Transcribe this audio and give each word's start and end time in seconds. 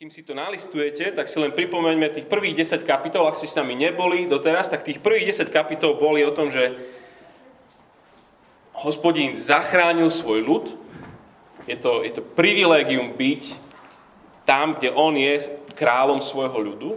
kým 0.00 0.08
si 0.08 0.24
to 0.24 0.32
nalistujete, 0.32 1.12
tak 1.12 1.28
si 1.28 1.36
len 1.36 1.52
pripomeňme 1.52 2.08
tých 2.08 2.24
prvých 2.24 2.64
10 2.64 2.88
kapitol, 2.88 3.28
ak 3.28 3.36
si 3.36 3.44
s 3.44 3.52
nami 3.52 3.76
neboli 3.76 4.24
doteraz, 4.24 4.72
tak 4.72 4.80
tých 4.80 4.96
prvých 4.96 5.36
10 5.36 5.52
kapitol 5.52 6.00
boli 6.00 6.24
o 6.24 6.32
tom, 6.32 6.48
že 6.48 6.72
hospodín 8.72 9.36
zachránil 9.36 10.08
svoj 10.08 10.40
ľud. 10.40 10.64
Je 11.68 11.76
to, 11.76 12.00
je 12.00 12.16
to 12.16 12.24
privilégium 12.24 13.12
byť 13.12 13.52
tam, 14.48 14.72
kde 14.72 14.88
on 14.96 15.20
je 15.20 15.36
kráľom 15.76 16.24
svojho 16.24 16.56
ľudu. 16.56 16.90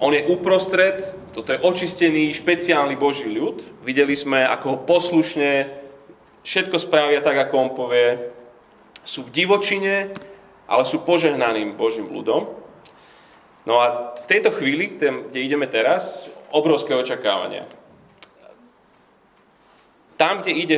On 0.00 0.16
je 0.16 0.24
uprostred, 0.32 1.12
toto 1.36 1.52
je 1.52 1.60
očistený, 1.60 2.32
špeciálny 2.40 2.96
Boží 2.96 3.28
ľud. 3.28 3.60
Videli 3.84 4.16
sme, 4.16 4.48
ako 4.48 4.64
ho 4.64 4.78
poslušne 4.80 5.76
všetko 6.40 6.80
spravia 6.80 7.20
tak, 7.20 7.36
ako 7.36 7.68
on 7.68 7.70
povie. 7.76 8.32
Sú 9.04 9.28
v 9.28 9.44
divočine, 9.44 10.16
ale 10.68 10.84
sú 10.84 11.00
požehnaným 11.02 11.74
Božím 11.74 12.12
ľudom. 12.12 12.52
No 13.64 13.80
a 13.80 14.12
v 14.16 14.28
tejto 14.28 14.52
chvíli, 14.52 15.00
kde 15.00 15.40
ideme 15.40 15.64
teraz, 15.64 16.28
obrovské 16.52 16.92
očakávania. 16.92 17.64
Tam, 20.20 20.44
kde, 20.44 20.52
ide, 20.52 20.76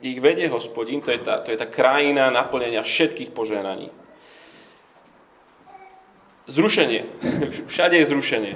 kde 0.00 0.08
ich 0.08 0.20
vedie 0.20 0.48
hospodín, 0.48 1.04
to 1.04 1.12
je, 1.12 1.20
tá, 1.20 1.40
to 1.44 1.52
je 1.52 1.58
tá 1.58 1.68
krajina 1.68 2.32
naplnenia 2.32 2.80
všetkých 2.80 3.32
požehnaní. 3.32 3.92
Zrušenie. 6.46 7.02
Všade 7.72 7.98
je 7.98 8.06
zrušenie. 8.06 8.54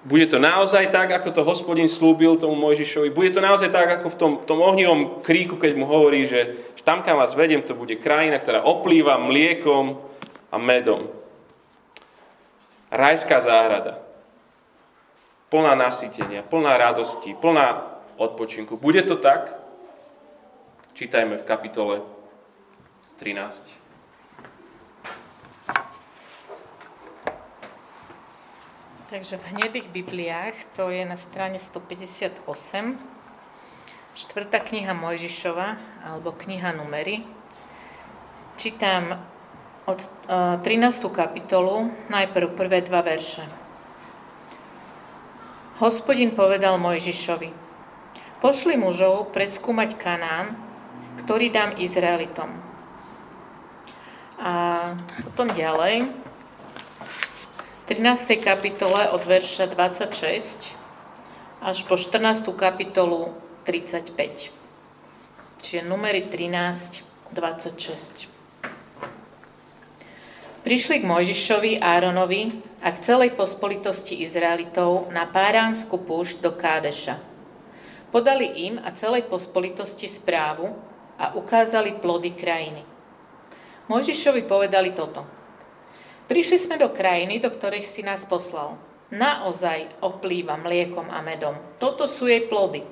Bude 0.00 0.24
to 0.32 0.40
naozaj 0.40 0.88
tak, 0.88 1.12
ako 1.12 1.28
to 1.28 1.42
hospodin 1.44 1.84
slúbil 1.84 2.40
tomu 2.40 2.56
Mojžišovi. 2.56 3.12
Bude 3.12 3.36
to 3.36 3.44
naozaj 3.44 3.68
tak, 3.68 4.00
ako 4.00 4.08
v 4.08 4.16
tom, 4.16 4.32
tom 4.48 4.58
ohnivom 4.64 5.20
kríku, 5.20 5.60
keď 5.60 5.76
mu 5.76 5.84
hovorí, 5.84 6.24
že 6.24 6.72
tam, 6.80 7.04
kam 7.04 7.20
vás 7.20 7.36
vedem, 7.36 7.60
to 7.60 7.76
bude 7.76 8.00
krajina, 8.00 8.40
ktorá 8.40 8.64
oplýva 8.64 9.20
mliekom 9.20 10.09
a 10.50 10.58
medom. 10.58 11.08
Rajská 12.90 13.40
záhrada. 13.40 13.98
Plná 15.50 15.74
nasytenia, 15.74 16.42
plná 16.42 16.78
radosti, 16.78 17.34
plná 17.34 17.98
odpočinku. 18.18 18.76
Bude 18.76 19.02
to 19.02 19.16
tak? 19.16 19.54
Čítajme 20.94 21.38
v 21.38 21.48
kapitole 21.48 22.02
13. 23.18 23.80
Takže 29.10 29.42
v 29.42 29.48
hnedých 29.50 29.90
Bibliách, 29.90 30.54
to 30.78 30.86
je 30.86 31.02
na 31.02 31.18
strane 31.18 31.58
158, 31.58 32.46
štvrtá 34.14 34.62
kniha 34.62 34.94
Mojžišova, 34.94 35.68
alebo 36.06 36.30
kniha 36.30 36.70
Numery. 36.78 37.26
Čítam 38.54 39.18
od 39.86 40.00
13. 40.28 40.64
E, 41.04 41.08
kapitolu, 41.08 41.92
najprv 42.12 42.56
prvé 42.56 42.84
dva 42.84 43.00
verše. 43.00 43.44
Hospodin 45.80 46.36
povedal 46.36 46.76
Mojžišovi, 46.76 47.48
pošli 48.44 48.76
mužov 48.76 49.32
preskúmať 49.32 49.96
Kanán, 49.96 50.52
ktorý 51.24 51.48
dám 51.48 51.76
Izraelitom. 51.80 52.52
A 54.40 54.52
potom 55.24 55.52
ďalej, 55.52 56.08
v 56.08 57.82
13. 57.88 58.40
kapitole 58.40 59.08
od 59.08 59.24
verša 59.24 59.72
26 59.72 60.76
až 61.60 61.78
po 61.84 62.00
14. 62.00 62.48
kapitolu 62.56 63.36
35. 63.68 64.16
Čiže 65.60 65.84
numery 65.84 66.24
13, 66.24 67.04
26. 67.36 68.39
Prišli 70.70 71.02
k 71.02 71.10
Mojžišovi, 71.10 71.82
Áronovi 71.82 72.62
a 72.78 72.94
k 72.94 73.02
celej 73.02 73.34
pospolitosti 73.34 74.22
Izraelitov 74.22 75.10
na 75.10 75.26
Páránsku 75.26 75.98
púšť 76.06 76.38
do 76.38 76.54
Kádeša. 76.54 77.18
Podali 78.14 78.70
im 78.70 78.78
a 78.78 78.94
celej 78.94 79.26
pospolitosti 79.26 80.06
správu 80.06 80.70
a 81.18 81.34
ukázali 81.34 81.98
plody 81.98 82.38
krajiny. 82.38 82.86
Mojžišovi 83.90 84.46
povedali 84.46 84.94
toto. 84.94 85.26
Prišli 86.30 86.62
sme 86.62 86.78
do 86.78 86.94
krajiny, 86.94 87.42
do 87.42 87.50
ktorej 87.50 87.82
si 87.82 88.06
nás 88.06 88.22
poslal. 88.22 88.78
Naozaj 89.10 90.06
oplýva 90.06 90.54
mliekom 90.54 91.10
a 91.10 91.18
medom. 91.18 91.58
Toto 91.82 92.06
sú 92.06 92.30
jej 92.30 92.46
plody. 92.46 92.86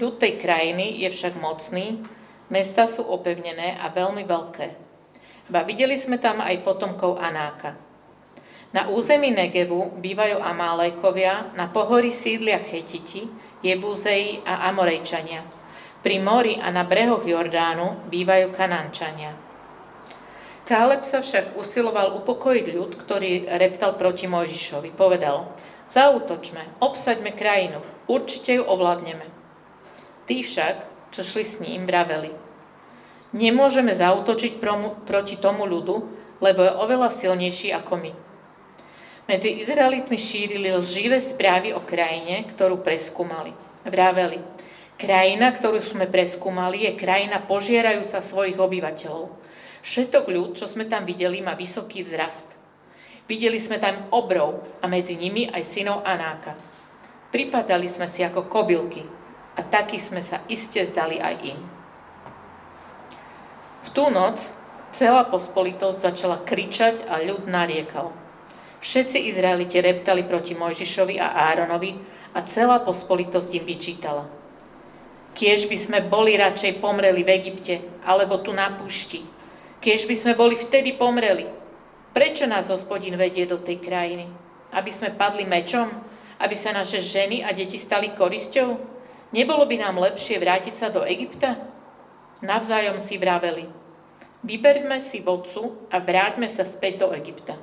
Ľud 0.00 0.16
tej 0.16 0.40
krajiny 0.40 1.04
je 1.04 1.12
však 1.12 1.36
mocný, 1.36 2.00
mesta 2.48 2.88
sú 2.88 3.04
opevnené 3.04 3.76
a 3.76 3.92
veľmi 3.92 4.24
veľké 4.24 4.91
Ba 5.52 5.68
videli 5.68 6.00
sme 6.00 6.16
tam 6.16 6.40
aj 6.40 6.64
potomkov 6.64 7.20
Anáka. 7.20 7.76
Na 8.72 8.88
území 8.88 9.28
Negevu 9.28 10.00
bývajú 10.00 10.40
Amálékovia, 10.40 11.52
na 11.52 11.68
pohorí 11.68 12.08
sídlia 12.08 12.56
Chetiti, 12.56 13.28
Jebúzeji 13.60 14.40
a 14.48 14.72
Amorejčania. 14.72 15.44
Pri 16.00 16.16
mori 16.24 16.56
a 16.56 16.72
na 16.72 16.88
brehoch 16.88 17.28
Jordánu 17.28 18.08
bývajú 18.08 18.48
Kanančania. 18.56 19.36
Káleb 20.64 21.04
sa 21.04 21.20
však 21.20 21.52
usiloval 21.60 22.16
upokojiť 22.24 22.66
ľud, 22.72 22.96
ktorý 22.96 23.44
reptal 23.60 24.00
proti 24.00 24.24
Mojžišovi. 24.24 24.96
Povedal, 24.96 25.52
zautočme, 25.92 26.80
obsaďme 26.80 27.36
krajinu, 27.36 27.84
určite 28.08 28.56
ju 28.56 28.64
ovládneme. 28.64 29.28
Tí 30.24 30.48
však, 30.48 31.12
čo 31.12 31.20
šli 31.20 31.44
s 31.44 31.60
ním, 31.60 31.84
vraveli, 31.84 32.32
Nemôžeme 33.32 33.96
zautočiť 33.96 34.60
proti 35.08 35.40
tomu 35.40 35.64
ľudu, 35.64 35.96
lebo 36.44 36.60
je 36.60 36.72
oveľa 36.76 37.08
silnejší 37.08 37.72
ako 37.72 37.94
my. 37.96 38.12
Medzi 39.24 39.62
Izraelitmi 39.62 40.18
šírili 40.18 40.68
lživé 40.74 41.16
správy 41.22 41.72
o 41.72 41.80
krajine, 41.80 42.44
ktorú 42.52 42.84
preskúmali. 42.84 43.54
Vraveli, 43.88 44.42
krajina, 45.00 45.54
ktorú 45.54 45.80
sme 45.80 46.10
preskúmali, 46.10 46.84
je 46.84 46.98
krajina 46.98 47.40
požierajúca 47.40 48.20
svojich 48.20 48.58
obyvateľov. 48.58 49.32
Všetok 49.82 50.24
ľud, 50.28 50.50
čo 50.58 50.68
sme 50.68 50.90
tam 50.90 51.08
videli, 51.08 51.40
má 51.40 51.56
vysoký 51.56 52.04
vzrast. 52.04 52.52
Videli 53.24 53.62
sme 53.62 53.80
tam 53.80 54.12
obrov 54.12 54.66
a 54.82 54.90
medzi 54.90 55.16
nimi 55.16 55.48
aj 55.48 55.62
synov 55.64 56.04
Anáka. 56.04 56.52
Pripadali 57.32 57.88
sme 57.88 58.10
si 58.12 58.20
ako 58.20 58.50
kobylky 58.50 59.06
a 59.56 59.64
taký 59.64 59.96
sme 59.96 60.20
sa 60.20 60.44
iste 60.52 60.84
zdali 60.84 61.16
aj 61.16 61.34
im. 61.48 61.71
Tú 63.92 64.08
noc 64.08 64.40
celá 64.96 65.28
pospolitosť 65.28 65.98
začala 66.00 66.40
kričať 66.40 67.04
a 67.08 67.20
ľud 67.20 67.44
nariekal. 67.44 68.12
Všetci 68.80 69.30
Izraelite 69.30 69.78
reptali 69.84 70.24
proti 70.24 70.56
Mojžišovi 70.56 71.20
a 71.20 71.52
Áronovi 71.52 71.94
a 72.32 72.40
celá 72.48 72.80
pospolitosť 72.80 73.50
im 73.60 73.64
vyčítala. 73.68 74.24
Kiež 75.32 75.68
by 75.68 75.76
sme 75.76 75.98
boli 76.04 76.36
radšej 76.36 76.80
pomreli 76.80 77.24
v 77.24 77.32
Egypte, 77.36 77.74
alebo 78.04 78.40
tu 78.40 78.52
na 78.52 78.72
púšti. 78.72 79.24
Kiež 79.80 80.04
by 80.04 80.16
sme 80.16 80.32
boli 80.36 80.56
vtedy 80.56 80.96
pomreli. 80.96 81.48
Prečo 82.12 82.44
nás 82.44 82.68
hospodin 82.68 83.16
vedie 83.16 83.48
do 83.48 83.60
tej 83.60 83.80
krajiny? 83.80 84.28
Aby 84.72 84.92
sme 84.92 85.16
padli 85.16 85.48
mečom? 85.48 85.88
Aby 86.36 86.56
sa 86.56 86.76
naše 86.76 87.00
ženy 87.00 87.40
a 87.44 87.52
deti 87.56 87.80
stali 87.80 88.12
korisťou? 88.12 88.76
Nebolo 89.32 89.64
by 89.64 89.76
nám 89.80 89.96
lepšie 89.96 90.36
vrátiť 90.36 90.74
sa 90.76 90.88
do 90.92 91.00
Egypta? 91.08 91.56
Navzájom 92.44 92.98
si 92.98 93.16
vraveli, 93.16 93.81
vyberme 94.42 94.98
si 94.98 95.22
vodcu 95.22 95.86
a 95.88 96.02
vráťme 96.02 96.50
sa 96.50 96.66
späť 96.66 97.06
do 97.06 97.14
Egypta. 97.14 97.58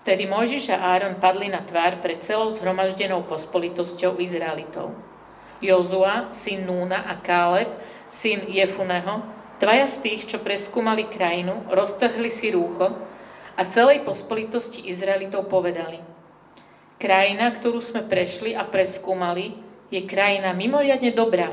Vtedy 0.00 0.24
Mojžiš 0.24 0.72
a 0.72 0.96
Áron 0.96 1.20
padli 1.20 1.52
na 1.52 1.60
tvár 1.60 2.00
pred 2.00 2.24
celou 2.24 2.52
zhromaždenou 2.56 3.24
pospolitosťou 3.28 4.16
Izraelitov. 4.16 4.96
Jozua, 5.60 6.32
syn 6.32 6.64
Núna 6.64 7.04
a 7.04 7.20
Káleb, 7.20 7.68
syn 8.08 8.48
Jefuneho, 8.48 9.20
dvaja 9.60 9.92
z 9.92 9.96
tých, 10.00 10.22
čo 10.24 10.40
preskúmali 10.40 11.04
krajinu, 11.04 11.68
roztrhli 11.68 12.32
si 12.32 12.48
rúcho 12.48 12.96
a 13.60 13.62
celej 13.68 14.08
pospolitosti 14.08 14.88
Izraelitov 14.88 15.52
povedali 15.52 16.00
Krajina, 16.96 17.52
ktorú 17.52 17.80
sme 17.84 18.04
prešli 18.04 18.56
a 18.56 18.64
preskúmali, 18.64 19.56
je 19.92 20.00
krajina 20.04 20.56
mimoriadne 20.56 21.12
dobrá, 21.12 21.52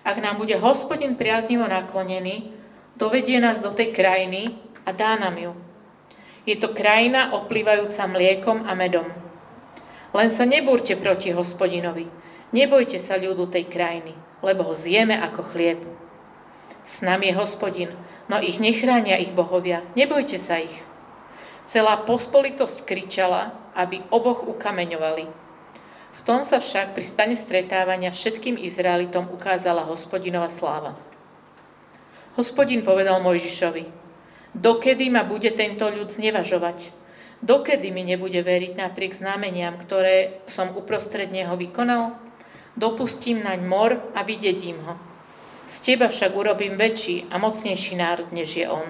ak 0.00 0.16
nám 0.20 0.40
bude 0.40 0.56
hospodin 0.56 1.12
priaznivo 1.12 1.68
naklonený, 1.68 2.55
dovedie 2.96 3.40
nás 3.40 3.60
do 3.60 3.72
tej 3.72 3.92
krajiny 3.92 4.56
a 4.84 4.92
dá 4.92 5.16
nám 5.16 5.36
ju. 5.36 5.52
Je 6.46 6.56
to 6.56 6.72
krajina 6.72 7.34
oplývajúca 7.34 8.06
mliekom 8.06 8.64
a 8.64 8.72
medom. 8.72 9.08
Len 10.14 10.30
sa 10.32 10.48
nebúrte 10.48 10.96
proti 10.96 11.34
hospodinovi. 11.34 12.08
Nebojte 12.54 12.96
sa 12.96 13.18
ľudu 13.18 13.50
tej 13.50 13.66
krajiny, 13.68 14.14
lebo 14.40 14.64
ho 14.64 14.72
zjeme 14.72 15.18
ako 15.18 15.42
chlieb. 15.52 15.82
S 16.86 17.02
nami 17.02 17.34
je 17.34 17.34
hospodin, 17.34 17.90
no 18.30 18.38
ich 18.38 18.62
nechránia 18.62 19.18
ich 19.18 19.34
bohovia. 19.34 19.82
Nebojte 19.98 20.38
sa 20.38 20.62
ich. 20.62 20.72
Celá 21.66 21.98
pospolitosť 22.06 22.86
kričala, 22.86 23.50
aby 23.74 24.06
oboch 24.14 24.46
ukameňovali. 24.46 25.26
V 26.16 26.20
tom 26.24 26.46
sa 26.46 26.62
však 26.62 26.94
pri 26.94 27.04
stane 27.04 27.36
stretávania 27.36 28.14
všetkým 28.14 28.56
Izraelitom 28.56 29.28
ukázala 29.34 29.82
hospodinova 29.84 30.48
sláva. 30.48 30.94
Hospodin 32.36 32.84
povedal 32.84 33.24
Mojžišovi, 33.24 34.06
Dokedy 34.56 35.08
ma 35.08 35.24
bude 35.24 35.52
tento 35.56 35.88
ľud 35.88 36.12
znevažovať? 36.12 36.92
Dokedy 37.40 37.88
mi 37.92 38.04
nebude 38.04 38.40
veriť 38.44 38.76
napriek 38.76 39.16
znameniam, 39.16 39.76
ktoré 39.80 40.44
som 40.48 40.72
uprostred 40.76 41.32
neho 41.32 41.56
vykonal? 41.56 42.16
Dopustím 42.76 43.40
naň 43.40 43.60
mor 43.64 44.00
a 44.12 44.20
vydedím 44.24 44.80
ho. 44.84 45.00
Z 45.64 45.76
teba 45.80 46.12
však 46.12 46.36
urobím 46.36 46.76
väčší 46.76 47.28
a 47.32 47.40
mocnejší 47.40 47.96
národ, 47.96 48.28
než 48.32 48.60
je 48.60 48.68
on. 48.68 48.84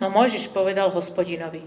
No 0.00 0.08
Mojžiš 0.08 0.48
povedal 0.52 0.88
hospodinovi, 0.92 1.60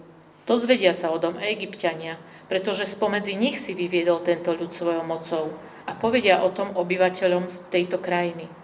dozvedia 0.49 0.97
sa 0.97 1.13
odom 1.13 1.37
Egyptiania, 1.37 2.17
pretože 2.49 2.89
spomedzi 2.89 3.37
nich 3.37 3.61
si 3.61 3.77
vyviedol 3.77 4.25
tento 4.25 4.57
ľud 4.57 4.73
svojou 4.73 5.05
mocou 5.05 5.53
a 5.85 5.93
povedia 5.93 6.41
o 6.41 6.49
tom 6.49 6.73
obyvateľom 6.73 7.45
z 7.45 7.57
tejto 7.69 8.01
krajiny. 8.01 8.58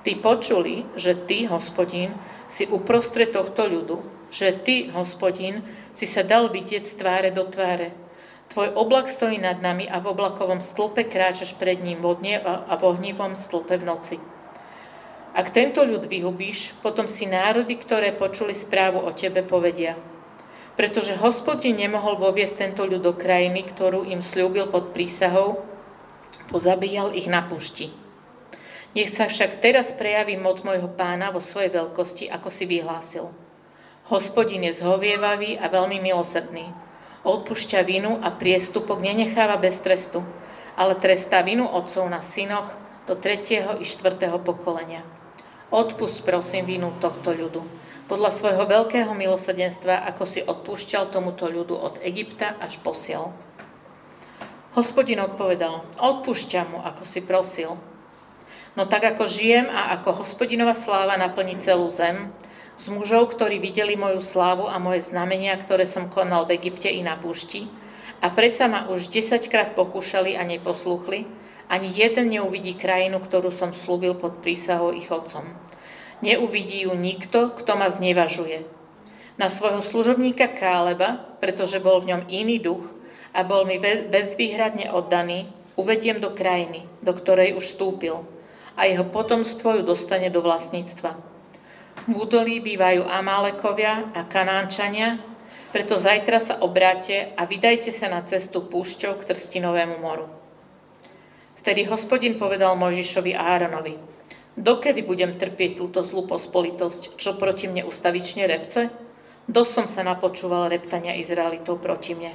Ty 0.00 0.12
počuli, 0.24 0.88
že 0.96 1.12
ty, 1.12 1.44
hospodín, 1.44 2.16
si 2.48 2.64
uprostred 2.64 3.36
tohto 3.36 3.68
ľudu, 3.68 4.00
že 4.32 4.56
ty, 4.64 4.88
hospodín, 4.96 5.60
si 5.92 6.08
sa 6.08 6.24
dal 6.24 6.48
vidieť 6.48 6.88
z 6.88 6.94
tváre 6.96 7.30
do 7.34 7.44
tváre. 7.44 7.92
Tvoj 8.50 8.74
oblak 8.74 9.06
stojí 9.06 9.38
nad 9.38 9.62
nami 9.62 9.86
a 9.86 10.02
v 10.02 10.10
oblakovom 10.10 10.58
stĺpe 10.58 11.06
kráčaš 11.06 11.54
pred 11.54 11.78
ním 11.78 12.02
vodne 12.02 12.40
a 12.42 12.74
v 12.74 12.82
ohnivom 12.82 13.38
stĺpe 13.38 13.78
v 13.78 13.86
noci. 13.86 14.16
Ak 15.30 15.54
tento 15.54 15.86
ľud 15.86 16.10
vyhubíš, 16.10 16.74
potom 16.82 17.06
si 17.06 17.30
národy, 17.30 17.78
ktoré 17.78 18.10
počuli 18.10 18.50
správu 18.50 18.98
o 19.06 19.14
tebe, 19.14 19.46
povedia. 19.46 19.94
Pretože 20.74 21.14
hospodin 21.14 21.78
nemohol 21.78 22.18
voviesť 22.18 22.66
tento 22.66 22.82
ľud 22.82 22.98
do 22.98 23.14
krajiny, 23.14 23.62
ktorú 23.62 24.02
im 24.10 24.24
slúbil 24.26 24.66
pod 24.66 24.90
prísahou, 24.90 25.62
pozabíjal 26.50 27.14
ich 27.14 27.30
na 27.30 27.46
pušti. 27.46 28.09
Nech 28.90 29.06
sa 29.06 29.30
však 29.30 29.62
teraz 29.62 29.94
prejaví 29.94 30.34
moc 30.34 30.66
môjho 30.66 30.90
pána 30.90 31.30
vo 31.30 31.38
svojej 31.38 31.70
veľkosti, 31.70 32.26
ako 32.26 32.50
si 32.50 32.66
vyhlásil. 32.66 33.30
Hospodin 34.10 34.66
je 34.66 34.82
zhovievavý 34.82 35.54
a 35.62 35.70
veľmi 35.70 36.02
milosrdný. 36.02 36.66
Odpúšťa 37.22 37.86
vinu 37.86 38.18
a 38.18 38.34
priestupok 38.34 38.98
nenecháva 38.98 39.54
bez 39.62 39.78
trestu, 39.78 40.26
ale 40.74 40.98
trestá 40.98 41.38
vinu 41.46 41.70
otcov 41.70 42.02
na 42.10 42.18
synoch 42.18 42.74
do 43.06 43.14
tretieho 43.14 43.78
i 43.78 43.86
štvrtého 43.86 44.42
pokolenia. 44.42 45.06
Odpust 45.70 46.26
prosím 46.26 46.66
vinu 46.66 46.90
tohto 46.98 47.30
ľudu. 47.30 47.62
Podľa 48.10 48.34
svojho 48.34 48.66
veľkého 48.66 49.14
milosrdenstva, 49.14 50.02
ako 50.10 50.26
si 50.26 50.42
odpúšťal 50.42 51.14
tomuto 51.14 51.46
ľudu 51.46 51.78
od 51.78 51.94
Egypta 52.02 52.58
až 52.58 52.82
posiel. 52.82 53.30
Hospodin 54.74 55.22
odpovedal, 55.22 55.86
odpúšťam 55.94 56.74
mu, 56.74 56.78
ako 56.82 57.06
si 57.06 57.22
prosil. 57.22 57.78
No 58.78 58.86
tak 58.86 59.02
ako 59.02 59.26
žijem 59.26 59.66
a 59.66 59.98
ako 59.98 60.22
hospodinová 60.22 60.78
sláva 60.78 61.18
naplní 61.18 61.58
celú 61.58 61.90
zem, 61.90 62.30
z 62.80 62.88
mužov, 62.88 63.34
ktorí 63.36 63.60
videli 63.60 63.92
moju 63.98 64.24
slávu 64.24 64.64
a 64.64 64.80
moje 64.80 65.10
znamenia, 65.10 65.52
ktoré 65.58 65.84
som 65.84 66.08
konal 66.08 66.48
v 66.48 66.56
Egypte 66.56 66.88
i 66.88 67.04
na 67.04 67.18
púšti, 67.18 67.68
a 68.24 68.32
predsa 68.32 68.72
ma 68.72 68.88
už 68.88 69.12
desaťkrát 69.12 69.76
pokúšali 69.76 70.32
a 70.38 70.46
neposlúchli, 70.48 71.28
ani 71.68 71.88
jeden 71.92 72.32
neuvidí 72.32 72.78
krajinu, 72.78 73.20
ktorú 73.20 73.52
som 73.52 73.76
slúbil 73.76 74.16
pod 74.16 74.40
prísahou 74.40 74.96
ich 74.96 75.12
otcom. 75.12 75.44
Neuvidí 76.24 76.88
ju 76.88 76.92
nikto, 76.96 77.52
kto 77.58 77.74
ma 77.74 77.88
znevažuje. 77.90 78.64
Na 79.36 79.48
svojho 79.48 79.80
služobníka 79.80 80.52
Káleba, 80.52 81.36
pretože 81.40 81.80
bol 81.80 82.04
v 82.04 82.12
ňom 82.16 82.22
iný 82.28 82.60
duch 82.60 82.84
a 83.32 83.40
bol 83.42 83.64
mi 83.64 83.80
bezvýhradne 83.82 84.92
oddaný, 84.92 85.48
uvediem 85.80 86.20
do 86.20 86.32
krajiny, 86.32 86.84
do 87.00 87.16
ktorej 87.16 87.56
už 87.56 87.72
vstúpil 87.72 88.29
a 88.80 88.88
jeho 88.88 89.04
potomstvo 89.04 89.76
ju 89.76 89.82
dostane 89.84 90.32
do 90.32 90.40
vlastníctva. 90.40 91.12
V 92.08 92.14
údolí 92.16 92.64
bývajú 92.64 93.04
Amálekovia 93.04 94.08
a 94.16 94.24
Kanánčania, 94.24 95.20
preto 95.68 96.00
zajtra 96.00 96.40
sa 96.40 96.54
obráte 96.64 97.36
a 97.36 97.44
vydajte 97.44 97.92
sa 97.92 98.08
na 98.08 98.24
cestu 98.24 98.64
púšťou 98.64 99.20
k 99.20 99.26
Trstinovému 99.28 100.00
moru. 100.00 100.32
Vtedy 101.60 101.84
hospodin 101.92 102.40
povedal 102.40 102.72
Mojžišovi 102.80 103.36
a 103.36 103.52
Áronovi, 103.60 104.00
dokedy 104.56 105.04
budem 105.04 105.36
trpieť 105.36 105.76
túto 105.76 106.00
zlú 106.00 106.24
pospolitosť, 106.24 107.20
čo 107.20 107.36
proti 107.36 107.68
mne 107.68 107.84
ustavične 107.84 108.48
repce? 108.48 108.88
Dosť 109.44 109.70
som 109.70 109.86
sa 109.86 110.00
napočúval 110.08 110.72
reptania 110.72 111.20
Izraelitov 111.20 111.84
proti 111.84 112.16
mne. 112.16 112.32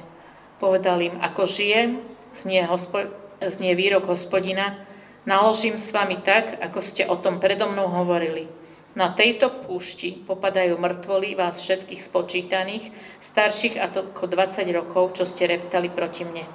Povedal 0.62 1.02
im, 1.02 1.18
ako 1.18 1.42
žijem, 1.42 2.06
znie, 2.38 2.62
hospo- 2.70 3.10
znie 3.42 3.74
výrok 3.74 4.06
hospodina, 4.08 4.86
naložím 5.26 5.76
s 5.76 5.90
vami 5.92 6.22
tak, 6.22 6.62
ako 6.62 6.80
ste 6.80 7.04
o 7.04 7.18
tom 7.18 7.42
predo 7.42 7.66
mnou 7.68 7.90
hovorili. 7.90 8.48
Na 8.96 9.12
tejto 9.12 9.52
púšti 9.68 10.24
popadajú 10.24 10.80
mŕtvoly 10.80 11.36
vás 11.36 11.60
všetkých 11.60 12.00
spočítaných, 12.00 12.88
starších 13.20 13.76
ako 13.76 14.24
20 14.24 14.64
rokov, 14.72 15.20
čo 15.20 15.28
ste 15.28 15.52
reptali 15.52 15.92
proti 15.92 16.24
mne. 16.24 16.48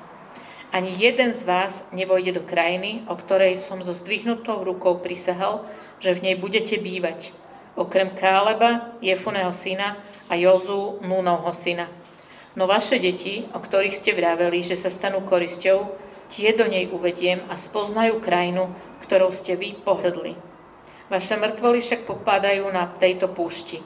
Ani 0.74 0.90
jeden 0.98 1.38
z 1.38 1.46
vás 1.46 1.86
nevojde 1.94 2.42
do 2.42 2.44
krajiny, 2.48 3.06
o 3.06 3.14
ktorej 3.14 3.62
som 3.62 3.84
so 3.86 3.94
zdvihnutou 3.94 4.64
rukou 4.64 5.04
prisahal, 5.04 5.68
že 6.02 6.18
v 6.18 6.32
nej 6.32 6.36
budete 6.40 6.82
bývať. 6.82 7.30
Okrem 7.78 8.16
Káleba, 8.18 8.98
Jefuného 9.04 9.54
syna 9.54 10.00
a 10.26 10.34
Jozu, 10.34 10.98
Núnovho 11.06 11.54
syna. 11.54 11.92
No 12.56 12.66
vaše 12.66 12.98
deti, 12.98 13.46
o 13.54 13.60
ktorých 13.62 13.96
ste 13.96 14.18
vraveli, 14.18 14.64
že 14.64 14.80
sa 14.80 14.90
stanú 14.90 15.22
korisťou, 15.24 15.88
tie 16.32 16.56
do 16.56 16.64
nej 16.66 16.88
uvediem 16.88 17.44
a 17.52 17.60
spoznajú 17.60 18.24
krajinu, 18.24 18.72
ktorou 19.04 19.36
ste 19.36 19.60
vy 19.60 19.76
pohrdli. 19.76 20.40
Vaše 21.12 21.36
mŕtvoly 21.36 21.84
však 21.84 22.08
popadajú 22.08 22.72
na 22.72 22.88
tejto 22.88 23.28
púšti. 23.28 23.84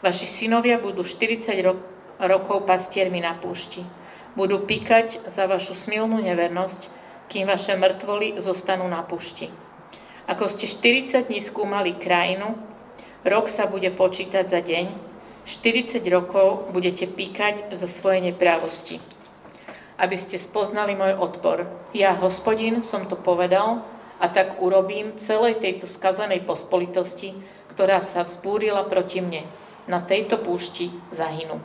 Vaši 0.00 0.24
synovia 0.30 0.78
budú 0.78 1.02
40 1.02 1.50
ro- 1.66 1.82
rokov 2.22 2.62
pastiermi 2.62 3.18
na 3.18 3.34
púšti 3.34 3.82
budú 4.38 4.62
píkať 4.62 5.26
za 5.26 5.46
vašu 5.50 5.74
smilnú 5.74 6.22
nevernosť, 6.22 6.86
kým 7.30 7.46
vaše 7.46 7.74
mŕtvoly 7.78 8.38
zostanú 8.42 8.86
na 8.86 9.02
pušti. 9.02 9.50
Ako 10.30 10.46
ste 10.50 10.70
40 10.70 11.26
dní 11.26 11.42
skúmali 11.42 11.94
krajinu, 11.98 12.54
rok 13.26 13.50
sa 13.50 13.66
bude 13.66 13.90
počítať 13.90 14.46
za 14.46 14.62
deň, 14.62 14.86
40 15.46 16.02
rokov 16.06 16.70
budete 16.70 17.10
píkať 17.10 17.74
za 17.74 17.90
svoje 17.90 18.22
neprávosti. 18.22 19.02
Aby 20.00 20.16
ste 20.16 20.40
spoznali 20.40 20.96
môj 20.96 21.12
odpor. 21.20 21.68
Ja, 21.92 22.16
hospodin, 22.16 22.80
som 22.80 23.04
to 23.04 23.20
povedal 23.20 23.84
a 24.16 24.32
tak 24.32 24.56
urobím 24.64 25.20
celej 25.20 25.60
tejto 25.60 25.84
skazanej 25.84 26.48
pospolitosti, 26.48 27.36
ktorá 27.76 28.00
sa 28.00 28.24
vzbúrila 28.24 28.88
proti 28.88 29.20
mne. 29.20 29.44
Na 29.84 30.00
tejto 30.00 30.40
púšti 30.40 30.88
zahynú. 31.12 31.60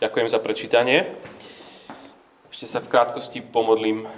Ďakujem 0.00 0.28
za 0.32 0.40
prečítanie. 0.40 0.98
Ešte 2.48 2.70
sa 2.70 2.80
v 2.80 2.88
krátkosti 2.88 3.44
pomodlím. 3.44 4.08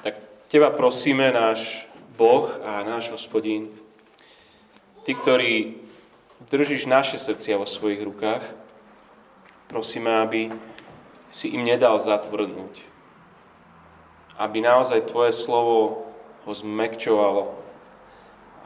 Tak 0.00 0.32
Teba 0.52 0.70
prosíme, 0.70 1.32
náš 1.32 1.88
Boh 2.16 2.48
a 2.64 2.84
náš 2.84 3.08
hospodín, 3.12 3.72
Ty, 5.02 5.18
ktorý 5.18 5.82
držíš 6.46 6.86
naše 6.86 7.18
srdcia 7.18 7.58
vo 7.58 7.66
svojich 7.66 8.06
rukách, 8.06 8.44
prosíme, 9.66 10.22
aby 10.22 10.54
si 11.26 11.50
im 11.50 11.66
nedal 11.66 11.98
zatvrdnúť. 11.98 12.86
Aby 14.38 14.62
naozaj 14.62 15.10
Tvoje 15.10 15.34
slovo 15.34 16.06
ho 16.46 16.52
zmekčovalo, 16.52 17.50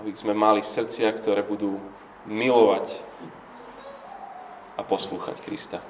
aby 0.05 0.12
sme 0.12 0.37
mali 0.37 0.61
srdcia, 0.61 1.09
ktoré 1.17 1.41
budú 1.41 1.81
milovať 2.29 2.93
a 4.76 4.85
poslúchať 4.85 5.41
Krista. 5.41 5.81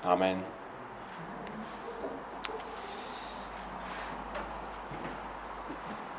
Amen. 0.00 0.63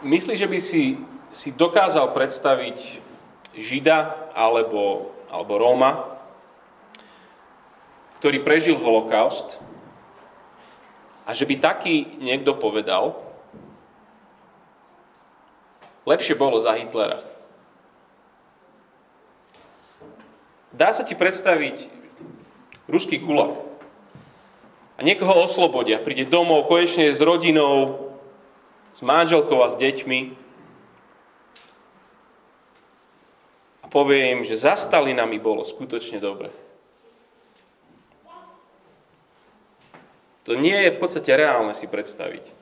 Myslíš, 0.05 0.37
že 0.37 0.45
by 0.45 0.59
si, 0.61 1.01
si 1.33 1.49
dokázal 1.49 2.13
predstaviť 2.13 3.01
Žida 3.57 4.29
alebo, 4.37 5.09
alebo 5.33 5.57
Róma, 5.57 6.21
ktorý 8.21 8.45
prežil 8.45 8.77
holokaust 8.77 9.57
a 11.25 11.33
že 11.33 11.49
by 11.49 11.57
taký 11.57 12.21
niekto 12.21 12.53
povedal, 12.53 13.17
lepšie 16.05 16.37
bolo 16.37 16.61
za 16.61 16.77
Hitlera. 16.77 17.25
Dá 20.69 20.93
sa 20.93 21.01
ti 21.01 21.17
predstaviť 21.17 21.89
ruský 22.85 23.17
gulag 23.17 23.57
a 24.95 25.01
niekoho 25.01 25.33
oslobodia, 25.41 25.97
príde 25.97 26.29
domov, 26.29 26.69
konečne 26.69 27.09
s 27.09 27.25
rodinou, 27.25 28.04
s 28.95 29.03
manželkou 29.03 29.59
a 29.59 29.67
s 29.67 29.75
deťmi 29.75 30.19
a 33.83 33.85
povie 33.91 34.31
im, 34.31 34.47
že 34.47 34.55
za 34.55 34.79
Stalinami 34.79 35.35
bolo 35.35 35.67
skutočne 35.67 36.23
dobre. 36.23 36.47
To 40.47 40.55
nie 40.55 40.77
je 40.87 40.93
v 40.95 41.01
podstate 41.01 41.27
reálne 41.35 41.75
si 41.75 41.91
predstaviť. 41.91 42.53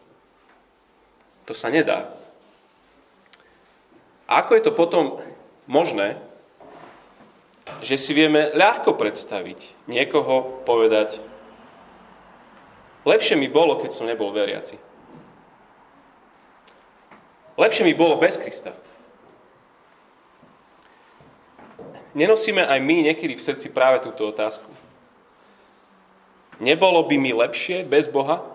To 1.45 1.53
sa 1.53 1.69
nedá. 1.69 2.09
A 4.25 4.41
ako 4.41 4.57
je 4.57 4.63
to 4.63 4.71
potom 4.73 5.19
možné, 5.67 6.17
že 7.83 7.99
si 7.99 8.15
vieme 8.15 8.55
ľahko 8.55 8.95
predstaviť 8.95 9.85
niekoho 9.91 10.63
povedať, 10.63 11.19
lepšie 13.03 13.35
mi 13.35 13.51
bolo, 13.51 13.75
keď 13.75 13.91
som 13.91 14.07
nebol 14.07 14.31
veriaci. 14.31 14.92
Lepšie 17.53 17.85
mi 17.85 17.93
bolo 17.93 18.17
bez 18.17 18.37
Krista. 18.41 18.73
Nenosíme 22.13 22.61
aj 22.61 22.79
my 22.81 23.09
niekedy 23.09 23.33
v 23.33 23.45
srdci 23.45 23.73
práve 23.73 24.05
túto 24.05 24.29
otázku. 24.29 24.69
Nebolo 26.61 27.01
by 27.09 27.15
mi 27.17 27.33
lepšie 27.33 27.81
bez 27.81 28.05
Boha? 28.05 28.45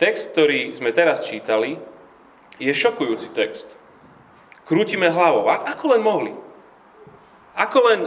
Text, 0.00 0.32
ktorý 0.32 0.76
sme 0.76 0.92
teraz 0.92 1.24
čítali, 1.24 1.76
je 2.56 2.72
šokujúci 2.72 3.32
text. 3.32 3.68
Krútime 4.64 5.12
hlavou. 5.12 5.48
Ako 5.48 5.92
len 5.92 6.02
mohli. 6.04 6.32
Ako 7.56 7.78
len 7.84 8.00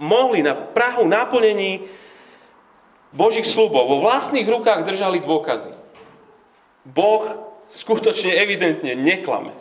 mohli 0.00 0.40
na 0.44 0.56
Prahu 0.56 1.04
naplnení 1.08 1.88
Božích 3.12 3.44
slubov. 3.44 3.88
Vo 3.88 4.00
vlastných 4.04 4.48
rukách 4.48 4.88
držali 4.88 5.20
dôkazy. 5.20 5.81
Boh 6.82 7.54
skutočne 7.70 8.34
evidentne 8.34 8.98
neklame. 8.98 9.54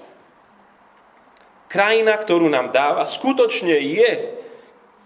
Krajina, 1.72 2.20
ktorú 2.20 2.52
nám 2.52 2.76
dáva, 2.76 3.08
skutočne 3.08 3.80
je 3.80 4.36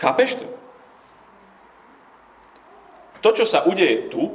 Chápeš 0.00 0.40
to? 0.40 0.46
To, 3.20 3.30
čo 3.36 3.44
sa 3.44 3.68
udeje 3.68 4.08
tu, 4.08 4.32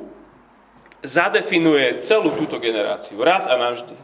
zadefinuje 1.02 1.98
celú 2.02 2.34
túto 2.38 2.62
generáciu. 2.62 3.18
Raz 3.18 3.50
a 3.50 3.58
navždy. 3.58 3.98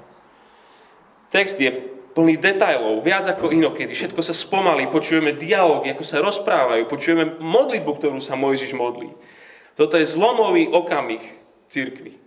Text 1.31 1.55
je 1.55 1.71
plný 2.11 2.35
detajlov, 2.35 2.99
viac 3.07 3.23
ako 3.23 3.55
inokedy. 3.55 3.95
Všetko 3.95 4.19
sa 4.19 4.35
spomalí, 4.35 4.91
počujeme 4.91 5.31
dialógy, 5.31 5.95
ako 5.95 6.03
sa 6.03 6.19
rozprávajú, 6.19 6.83
počujeme 6.91 7.39
modlitbu, 7.39 7.91
ktorú 7.95 8.19
sa 8.19 8.35
Mojžiš 8.35 8.75
modlí. 8.75 9.15
Toto 9.79 9.95
je 9.95 10.03
zlomový 10.03 10.67
okamih 10.67 11.23
cirkvy. 11.71 12.19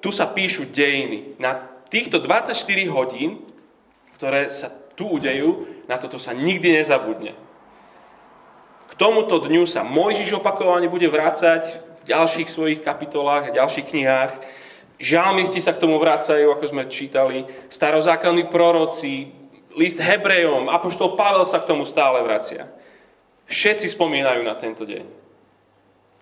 Tu 0.00 0.08
sa 0.10 0.24
píšu 0.24 0.72
dejiny. 0.72 1.36
Na 1.36 1.54
týchto 1.92 2.18
24 2.18 2.56
hodín, 2.88 3.44
ktoré 4.16 4.48
sa 4.48 4.72
tu 4.96 5.12
udejú, 5.20 5.68
na 5.84 6.00
toto 6.00 6.16
sa 6.16 6.32
nikdy 6.32 6.80
nezabudne. 6.80 7.36
K 8.88 8.92
tomuto 8.96 9.36
dňu 9.44 9.68
sa 9.68 9.84
Mojžiš 9.84 10.40
opakovane 10.40 10.88
bude 10.88 11.06
vrácať 11.12 11.62
v 12.02 12.02
ďalších 12.08 12.48
svojich 12.48 12.80
kapitolách 12.80 13.52
a 13.52 13.56
ďalších 13.60 13.88
knihách 13.92 14.32
Žalmisti 15.02 15.58
sa 15.58 15.74
k 15.74 15.82
tomu 15.82 15.98
vracajú, 15.98 16.54
ako 16.54 16.64
sme 16.70 16.86
čítali, 16.86 17.42
starozákonní 17.66 18.46
proroci, 18.46 19.34
list 19.74 19.98
Hebrejom, 19.98 20.70
apoštol 20.70 21.18
Pavel 21.18 21.42
sa 21.42 21.58
k 21.58 21.74
tomu 21.74 21.82
stále 21.82 22.22
vracia. 22.22 22.70
Všetci 23.50 23.98
spomínajú 23.98 24.46
na 24.46 24.54
tento 24.54 24.86
deň. 24.86 25.04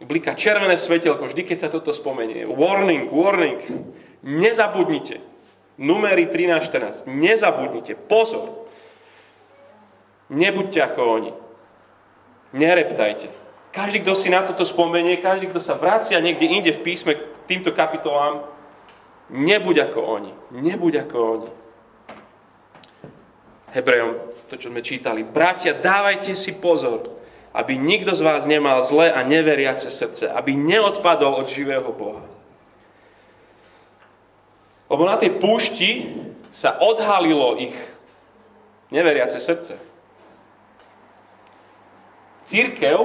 Blika 0.01 0.33
červené 0.33 0.81
svetelko, 0.81 1.29
vždy 1.29 1.45
keď 1.45 1.59
sa 1.61 1.69
toto 1.69 1.93
spomenie. 1.93 2.49
Warning, 2.49 3.13
warning. 3.13 3.61
Nezabudnite. 4.25 5.21
Numery 5.77 6.33
13, 6.33 7.05
14. 7.05 7.05
Nezabudnite. 7.05 8.01
Pozor. 8.09 8.65
Nebuďte 10.33 10.81
ako 10.81 11.01
oni. 11.21 11.33
Nereptajte. 12.57 13.29
Každý, 13.77 14.01
kto 14.01 14.17
si 14.17 14.33
na 14.33 14.41
toto 14.41 14.65
spomenie, 14.65 15.21
každý, 15.21 15.53
kto 15.53 15.61
sa 15.61 15.77
vracia 15.77 16.17
niekde 16.17 16.49
inde 16.49 16.73
v 16.73 16.81
písme 16.81 17.13
k 17.15 17.21
týmto 17.45 17.77
kapitolám, 17.77 18.43
Nebuď 19.31 19.91
ako 19.91 20.01
oni. 20.03 20.33
Nebuď 20.51 21.07
ako 21.07 21.19
oni. 21.19 21.51
Hebrejom, 23.71 24.11
to, 24.51 24.59
čo 24.59 24.75
sme 24.75 24.83
čítali. 24.83 25.23
Bratia, 25.23 25.79
dávajte 25.79 26.35
si 26.35 26.59
pozor, 26.59 27.07
aby 27.55 27.79
nikto 27.79 28.11
z 28.15 28.23
vás 28.27 28.51
nemal 28.51 28.83
zlé 28.83 29.15
a 29.15 29.23
neveriace 29.23 29.91
srdce, 29.91 30.27
aby 30.27 30.59
neodpadol 30.59 31.39
od 31.39 31.47
živého 31.47 31.87
Boha. 31.95 32.27
Lebo 34.91 35.07
na 35.07 35.15
tej 35.15 35.39
púšti 35.39 36.11
sa 36.51 36.75
odhalilo 36.83 37.55
ich 37.63 37.75
neveriace 38.91 39.39
srdce. 39.39 39.79
Církev, 42.51 42.99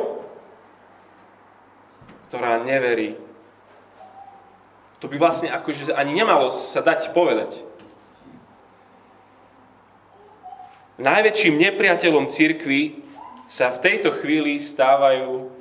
ktorá 2.26 2.58
neverí 2.66 3.14
to 5.06 5.14
by 5.14 5.22
vlastne 5.22 5.54
akože 5.54 5.94
ani 5.94 6.18
nemalo 6.18 6.50
sa 6.50 6.82
dať 6.82 7.14
povedať. 7.14 7.62
Najväčším 10.98 11.62
nepriateľom 11.62 12.26
cirkvy 12.26 13.06
sa 13.46 13.70
v 13.70 13.86
tejto 13.86 14.10
chvíli 14.18 14.58
stávajú 14.58 15.54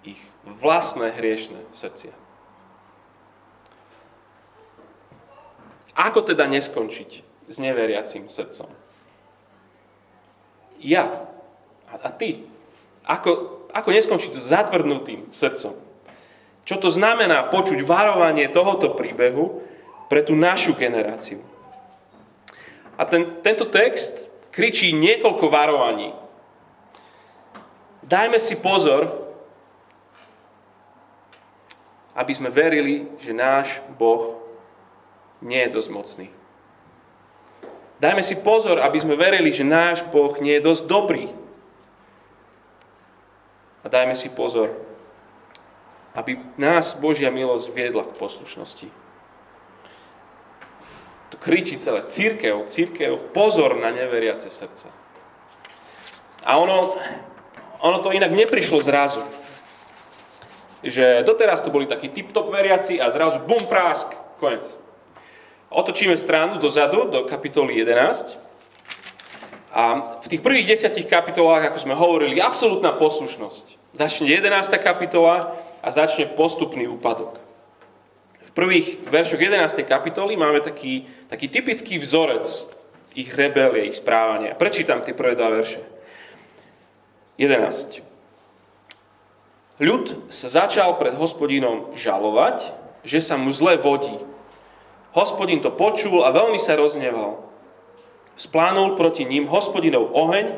ich 0.00 0.16
vlastné 0.48 1.12
hriešne 1.12 1.60
srdcia. 1.76 2.16
Ako 5.92 6.24
teda 6.24 6.48
neskončiť 6.48 7.10
s 7.52 7.56
neveriacím 7.60 8.32
srdcom? 8.32 8.72
Ja 10.80 11.28
a 11.92 12.08
ty. 12.16 12.48
Ako, 13.04 13.60
ako 13.76 13.88
neskončiť 13.92 14.40
s 14.40 14.56
zatvrdnutým 14.56 15.28
srdcom? 15.36 15.85
Čo 16.66 16.82
to 16.82 16.90
znamená 16.90 17.46
počuť 17.46 17.78
varovanie 17.86 18.50
tohoto 18.50 18.98
príbehu 18.98 19.62
pre 20.10 20.26
tú 20.26 20.34
našu 20.34 20.74
generáciu. 20.74 21.38
A 22.98 23.06
ten, 23.06 23.38
tento 23.38 23.70
text 23.70 24.26
kričí 24.50 24.90
niekoľko 24.90 25.46
varovaní. 25.46 26.10
Dajme 28.02 28.42
si 28.42 28.58
pozor, 28.58 29.10
aby 32.16 32.32
sme 32.32 32.48
verili, 32.48 33.06
že 33.20 33.36
náš 33.36 33.78
Boh 33.94 34.40
nie 35.44 35.60
je 35.66 35.74
dosť 35.74 35.90
mocný. 35.92 36.28
Dajme 38.00 38.22
si 38.24 38.36
pozor, 38.40 38.80
aby 38.80 38.98
sme 39.00 39.16
verili, 39.16 39.52
že 39.52 39.64
náš 39.64 40.00
Boh 40.08 40.32
nie 40.40 40.56
je 40.56 40.66
dosť 40.66 40.82
dobrý. 40.88 41.26
A 43.84 43.86
dajme 43.92 44.16
si 44.16 44.32
pozor, 44.32 44.85
aby 46.16 46.40
nás 46.56 46.96
Božia 46.96 47.28
milosť 47.28 47.76
viedla 47.76 48.08
k 48.08 48.16
poslušnosti. 48.16 48.88
To 51.30 51.36
kričí 51.36 51.76
celé. 51.76 52.08
Církev, 52.08 52.64
církev, 52.64 53.36
pozor 53.36 53.76
na 53.76 53.92
neveriace 53.92 54.48
srdce. 54.48 54.88
A 56.40 56.56
ono, 56.56 56.96
ono 57.84 57.98
to 58.00 58.16
inak 58.16 58.32
neprišlo 58.32 58.80
zrazu. 58.80 59.20
Že 60.80 61.26
doteraz 61.26 61.60
to 61.60 61.74
boli 61.74 61.84
takí 61.84 62.08
tip-top 62.08 62.48
veriaci 62.48 62.96
a 62.96 63.12
zrazu 63.12 63.42
bum, 63.44 63.60
prásk, 63.68 64.16
konec. 64.40 64.64
Otočíme 65.68 66.14
stranu 66.16 66.62
dozadu, 66.62 67.10
do 67.10 67.26
kapitoly 67.26 67.76
11. 67.82 68.38
A 69.76 70.16
v 70.24 70.26
tých 70.30 70.40
prvých 70.40 70.72
desiatich 70.72 71.10
kapitolách, 71.10 71.68
ako 71.68 71.78
sme 71.82 71.92
hovorili, 71.98 72.40
absolútna 72.40 72.94
poslušnosť. 72.96 73.92
Začne 73.92 74.30
11. 74.30 74.72
kapitola 74.78 75.58
a 75.86 75.88
začne 75.94 76.26
postupný 76.26 76.90
úpadok. 76.90 77.38
V 78.42 78.50
prvých 78.50 79.06
veršoch 79.06 79.38
11. 79.38 79.86
kapitoly 79.86 80.34
máme 80.34 80.58
taký, 80.58 81.06
taký 81.30 81.46
typický 81.46 82.02
vzorec 82.02 82.42
ich 83.14 83.30
rebelie, 83.30 83.86
ich 83.86 84.02
správania. 84.02 84.58
Prečítam 84.58 85.06
tie 85.06 85.14
prvé 85.14 85.38
dva 85.38 85.54
verše. 85.54 85.78
11. 87.38 88.02
Ľud 89.78 90.32
sa 90.32 90.48
začal 90.50 90.98
pred 90.98 91.14
hospodinom 91.14 91.94
žalovať, 91.94 92.74
že 93.06 93.22
sa 93.22 93.38
mu 93.38 93.54
zle 93.54 93.78
vodí 93.78 94.18
Hospodin 95.16 95.64
to 95.64 95.72
počul 95.72 96.28
a 96.28 96.28
veľmi 96.28 96.60
sa 96.60 96.76
rozneval. 96.76 97.40
Splánul 98.36 99.00
proti 99.00 99.24
ním 99.24 99.48
hospodinov 99.48 100.12
oheň 100.12 100.52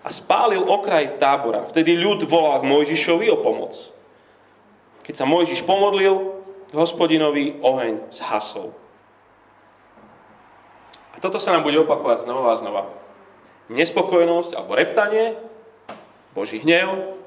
a 0.00 0.08
spálil 0.08 0.64
okraj 0.64 1.20
tábora. 1.20 1.68
Vtedy 1.68 2.00
ľud 2.00 2.24
volal 2.24 2.64
k 2.64 2.68
Mojžišovi 2.72 3.28
o 3.28 3.44
pomoc. 3.44 3.92
Keď 5.04 5.14
sa 5.16 5.28
Mojžiš 5.28 5.64
pomodlil, 5.64 6.40
hospodinovi 6.70 7.58
oheň 7.60 8.12
zhasol. 8.14 8.70
A 11.10 11.16
toto 11.18 11.42
sa 11.42 11.52
nám 11.52 11.66
bude 11.66 11.82
opakovať 11.82 12.30
znova 12.30 12.54
a 12.54 12.60
znova. 12.60 12.82
Nespokojnosť 13.70 14.54
alebo 14.54 14.78
reptanie, 14.78 15.34
Boží 16.34 16.62
hnev, 16.62 17.18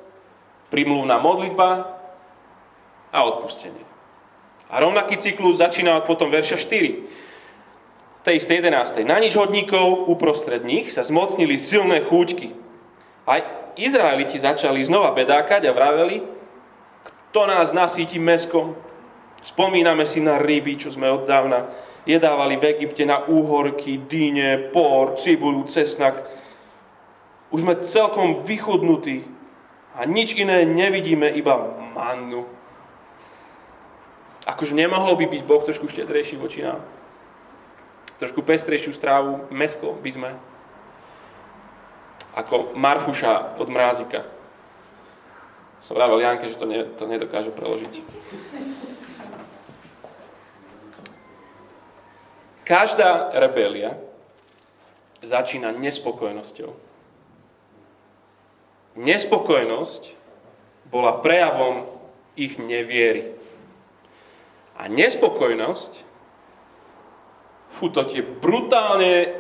primluvná 0.72 1.20
modlitba 1.20 2.00
a 3.12 3.20
odpustenie. 3.28 3.84
A 4.72 4.82
rovnaký 4.82 5.22
cyklus 5.22 5.62
začína 5.62 6.02
od 6.02 6.10
potom 6.10 6.34
verša 6.34 6.58
4. 6.58 8.24
Tej 8.24 8.36
istej 8.40 8.64
11. 8.64 9.04
Na 9.06 9.20
nič 9.20 9.36
hodníkov 9.36 10.08
uprostred 10.08 10.64
nich 10.64 10.90
sa 10.90 11.04
zmocnili 11.04 11.60
silné 11.60 12.02
chúťky. 12.08 12.56
Aj 13.28 13.44
Izraeliti 13.76 14.40
začali 14.40 14.80
znova 14.82 15.12
bedákať 15.12 15.68
a 15.68 15.76
vraveli, 15.76 16.24
kto 17.34 17.50
nás 17.50 17.74
nasíti 17.74 18.22
meskom. 18.22 18.78
Spomíname 19.42 20.06
si 20.06 20.22
na 20.22 20.38
ryby, 20.38 20.78
čo 20.78 20.94
sme 20.94 21.10
oddávna 21.10 21.66
jedávali 22.06 22.62
v 22.62 22.78
Egypte 22.78 23.10
na 23.10 23.26
úhorky, 23.26 23.98
dyne, 23.98 24.70
por, 24.70 25.18
cibulu, 25.18 25.66
cesnak. 25.66 26.30
Už 27.50 27.66
sme 27.66 27.82
celkom 27.82 28.46
vychudnutí 28.46 29.26
a 29.98 30.06
nič 30.06 30.38
iné 30.38 30.62
nevidíme, 30.62 31.26
iba 31.34 31.58
mannu. 31.98 32.46
Akože 34.46 34.78
nemohol 34.78 35.18
by 35.18 35.26
byť 35.26 35.42
Boh 35.42 35.66
trošku 35.66 35.90
štedrejší 35.90 36.38
voči 36.38 36.62
nám? 36.62 36.86
Trošku 38.22 38.46
pestrejšiu 38.46 38.94
strávu, 38.94 39.50
mesko 39.50 39.98
by 39.98 40.12
sme? 40.14 40.32
Ako 42.38 42.78
Marfuša 42.78 43.58
od 43.58 43.74
Mrázika. 43.74 44.33
Som 45.84 46.00
vravel 46.00 46.24
Janke, 46.24 46.48
že 46.48 46.56
to, 46.56 46.64
ne, 46.64 46.88
to 46.96 47.04
nedokáže 47.04 47.52
preložiť. 47.52 48.00
Každá 52.64 53.36
rebelia 53.36 54.00
začína 55.20 55.76
nespokojnosťou. 55.76 56.72
Nespokojnosť 58.96 60.16
bola 60.88 61.20
prejavom 61.20 61.92
ich 62.40 62.56
neviery. 62.56 63.36
A 64.80 64.88
nespokojnosť, 64.88 65.92
fú, 67.76 67.92
to 67.92 68.08
je 68.08 68.24
brutálne 68.24 69.36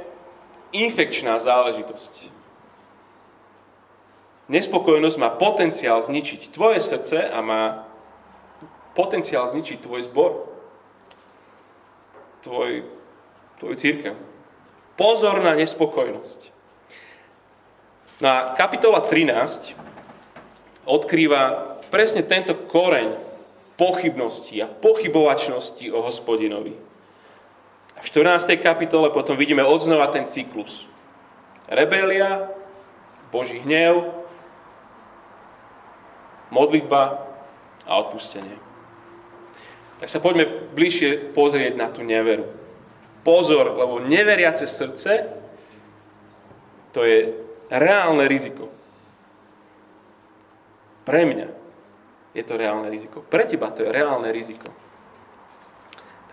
infekčná 0.75 1.39
záležitosť. 1.39 2.32
Nespokojnosť 4.53 5.17
má 5.17 5.33
potenciál 5.33 5.97
zničiť 5.97 6.53
tvoje 6.53 6.77
srdce 6.77 7.25
a 7.25 7.41
má 7.41 7.89
potenciál 8.93 9.49
zničiť 9.49 9.81
tvoj 9.81 10.05
zbor. 10.05 10.31
Tvoj, 12.45 12.85
tvoj 13.57 13.73
církev. 13.73 14.13
Pozor 14.93 15.41
na 15.41 15.57
nespokojnosť. 15.57 16.53
No 18.21 18.27
a 18.29 18.37
kapitola 18.53 19.01
13 19.01 19.73
odkrýva 20.85 21.73
presne 21.89 22.21
tento 22.21 22.53
koreň 22.53 23.17
pochybnosti 23.73 24.61
a 24.61 24.69
pochybovačnosti 24.69 25.89
o 25.89 26.05
hospodinovi. 26.05 26.77
A 27.97 27.99
v 27.99 28.05
14. 28.05 28.53
kapitole 28.61 29.09
potom 29.09 29.33
vidíme 29.33 29.65
odznova 29.65 30.13
ten 30.13 30.29
cyklus. 30.29 30.85
Rebelia, 31.65 32.53
Boží 33.33 33.57
hnev, 33.65 34.22
modlitba 36.53 37.25
a 37.89 37.91
odpustenie. 37.97 38.61
Tak 39.97 40.07
sa 40.07 40.21
poďme 40.21 40.45
bližšie 40.77 41.33
pozrieť 41.33 41.73
na 41.73 41.89
tú 41.89 42.05
neveru. 42.05 42.45
Pozor, 43.25 43.73
lebo 43.73 44.03
neveriace 44.03 44.67
srdce 44.67 45.31
to 46.93 47.01
je 47.01 47.33
reálne 47.73 48.29
riziko. 48.29 48.69
Pre 51.03 51.21
mňa 51.25 51.47
je 52.37 52.43
to 52.45 52.53
reálne 52.55 52.87
riziko. 52.87 53.25
Pre 53.25 53.43
teba 53.49 53.73
to 53.73 53.83
je 53.83 53.89
reálne 53.89 54.29
riziko. 54.29 54.69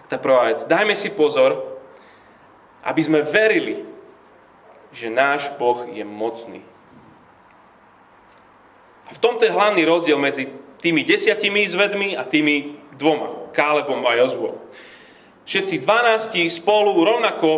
Tak 0.02 0.04
tá 0.06 0.16
prvá 0.20 0.52
vec. 0.52 0.66
Dajme 0.66 0.92
si 0.92 1.14
pozor, 1.14 1.80
aby 2.84 3.00
sme 3.00 3.20
verili, 3.24 3.86
že 4.90 5.12
náš 5.12 5.52
Boh 5.56 5.86
je 5.86 6.02
mocný. 6.02 6.62
A 9.10 9.12
v 9.12 9.22
tomto 9.22 9.42
je 9.42 9.50
hlavný 9.50 9.82
rozdiel 9.82 10.16
medzi 10.16 10.46
tými 10.78 11.02
desiatimi 11.02 11.66
zvedmi 11.66 12.14
a 12.14 12.22
tými 12.22 12.78
dvoma, 12.94 13.50
Kálebom 13.50 14.06
a 14.06 14.14
Jozuom. 14.16 14.56
Všetci 15.44 15.82
dvanácti 15.82 16.46
spolu 16.46 16.94
rovnako 16.94 17.48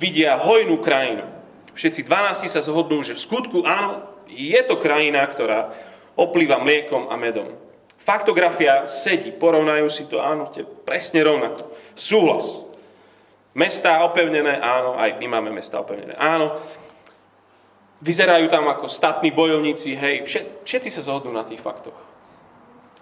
vidia 0.00 0.40
hojnú 0.40 0.80
krajinu. 0.80 1.28
Všetci 1.76 2.08
dvanácti 2.08 2.48
sa 2.48 2.64
zhodnú, 2.64 3.04
že 3.04 3.12
v 3.12 3.24
skutku 3.24 3.68
áno, 3.68 4.08
je 4.32 4.56
to 4.64 4.80
krajina, 4.80 5.20
ktorá 5.28 5.72
oplýva 6.16 6.60
mliekom 6.60 7.12
a 7.12 7.16
medom. 7.20 7.52
Faktografia 8.00 8.88
sedí, 8.90 9.30
porovnajú 9.30 9.86
si 9.86 10.08
to, 10.08 10.18
áno, 10.18 10.48
ste 10.50 10.64
presne 10.64 11.22
rovnako. 11.22 11.70
Súhlas. 11.94 12.64
Mestá 13.52 14.00
opevnené, 14.02 14.58
áno, 14.58 14.96
aj 14.96 15.20
my 15.20 15.26
máme 15.28 15.52
mestá 15.52 15.78
opevnené, 15.78 16.16
áno. 16.16 16.56
Vyzerajú 18.02 18.50
tam 18.50 18.66
ako 18.66 18.90
statní 18.90 19.30
bojovníci, 19.30 19.94
hej, 19.94 20.26
všet, 20.26 20.66
všetci 20.66 20.90
sa 20.90 21.06
zhodnú 21.06 21.30
na 21.30 21.46
tých 21.46 21.62
faktoch. 21.62 21.94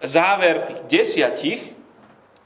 Záver 0.04 0.60
tých 0.68 0.80
desiatich, 0.92 1.72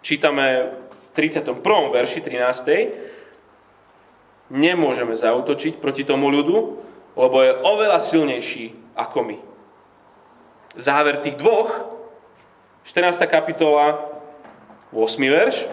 čítame 0.06 0.70
v 1.10 1.18
31. 1.18 1.50
verši 1.90 2.22
13. 2.22 4.54
Nemôžeme 4.54 5.18
zautočiť 5.18 5.82
proti 5.82 6.06
tomu 6.06 6.30
ľudu, 6.30 6.78
lebo 7.18 7.36
je 7.42 7.58
oveľa 7.58 7.98
silnejší 7.98 8.70
ako 8.94 9.34
my. 9.34 9.38
Záver 10.78 11.26
tých 11.26 11.34
dvoch 11.34 11.74
14. 12.86 13.18
kapitola, 13.26 14.14
8. 14.94 15.18
verš. 15.26 15.66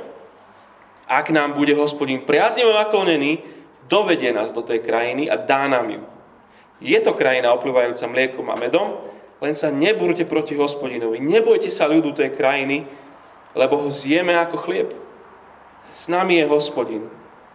Ak 1.05 1.29
nám 1.29 1.53
bude 1.53 1.77
hospodin 1.77 2.23
priaznivo 2.23 2.73
naklonený, 2.73 3.43
dovedie 3.85 4.33
nás 4.33 4.55
do 4.55 4.63
tej 4.63 4.79
krajiny 4.79 5.29
a 5.29 5.35
dá 5.37 5.67
nám 5.67 5.91
ju. 5.91 6.01
Je 6.81 6.97
to 6.99 7.13
krajina 7.13 7.53
oplývajúca 7.53 8.09
mliekom 8.09 8.49
a 8.49 8.57
medom, 8.57 8.97
len 9.41 9.53
sa 9.53 9.69
nebúrte 9.69 10.25
proti 10.25 10.57
hospodinovi. 10.57 11.21
Nebojte 11.21 11.69
sa 11.69 11.85
ľudu 11.85 12.17
tej 12.17 12.33
krajiny, 12.33 12.89
lebo 13.53 13.77
ho 13.77 13.89
zjeme 13.93 14.33
ako 14.33 14.57
chlieb. 14.65 14.89
S 15.93 16.09
nami 16.09 16.41
je 16.41 16.49
hospodin, 16.49 17.03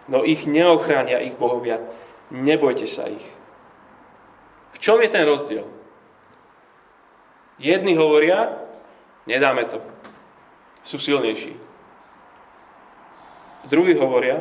no 0.06 0.22
ich 0.22 0.46
neochránia 0.46 1.22
ich 1.22 1.34
bohovia. 1.34 1.82
Nebojte 2.30 2.86
sa 2.86 3.10
ich. 3.10 3.22
V 4.74 4.78
čom 4.78 5.02
je 5.02 5.10
ten 5.10 5.26
rozdiel? 5.26 5.66
Jedni 7.58 7.96
hovoria, 7.96 8.66
Nedáme 9.26 9.66
to. 9.66 9.82
sú 10.86 11.02
silnejší. 11.02 11.50
Druhí 13.66 13.98
hovoria, 13.98 14.38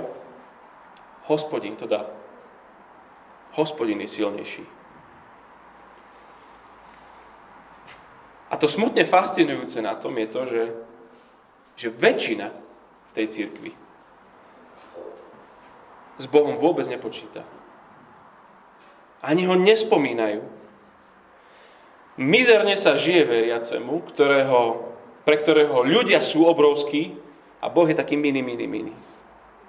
hospodin 1.25 1.73
to 1.73 1.89
dá. 1.89 2.05
Hospodin 3.55 4.03
je 4.03 4.09
silnejší. 4.11 4.65
A 8.51 8.59
to 8.59 8.67
smutne 8.69 9.03
fascinujúce 9.03 9.81
na 9.81 9.95
tom 9.99 10.15
je 10.15 10.27
to, 10.27 10.41
že, 10.45 10.63
že 11.75 11.87
väčšina 11.91 12.47
v 12.51 13.11
tej 13.11 13.27
cirkvi 13.31 13.71
s 16.15 16.25
Bohom 16.31 16.55
vôbec 16.55 16.87
nepočíta. 16.87 17.43
Ani 19.19 19.43
ho 19.49 19.55
nespomínajú. 19.57 20.43
Mizerne 22.15 22.79
sa 22.79 22.95
žije 22.95 23.27
veriacemu, 23.27 23.99
ktorého, 24.07 24.87
pre 25.27 25.35
ktorého 25.35 25.83
ľudia 25.83 26.23
sú 26.23 26.47
obrovskí 26.47 27.19
a 27.59 27.67
Boh 27.67 27.83
je 27.89 27.97
taký 27.97 28.15
mini, 28.15 28.39
mini, 28.39 28.67
mini. 28.69 28.95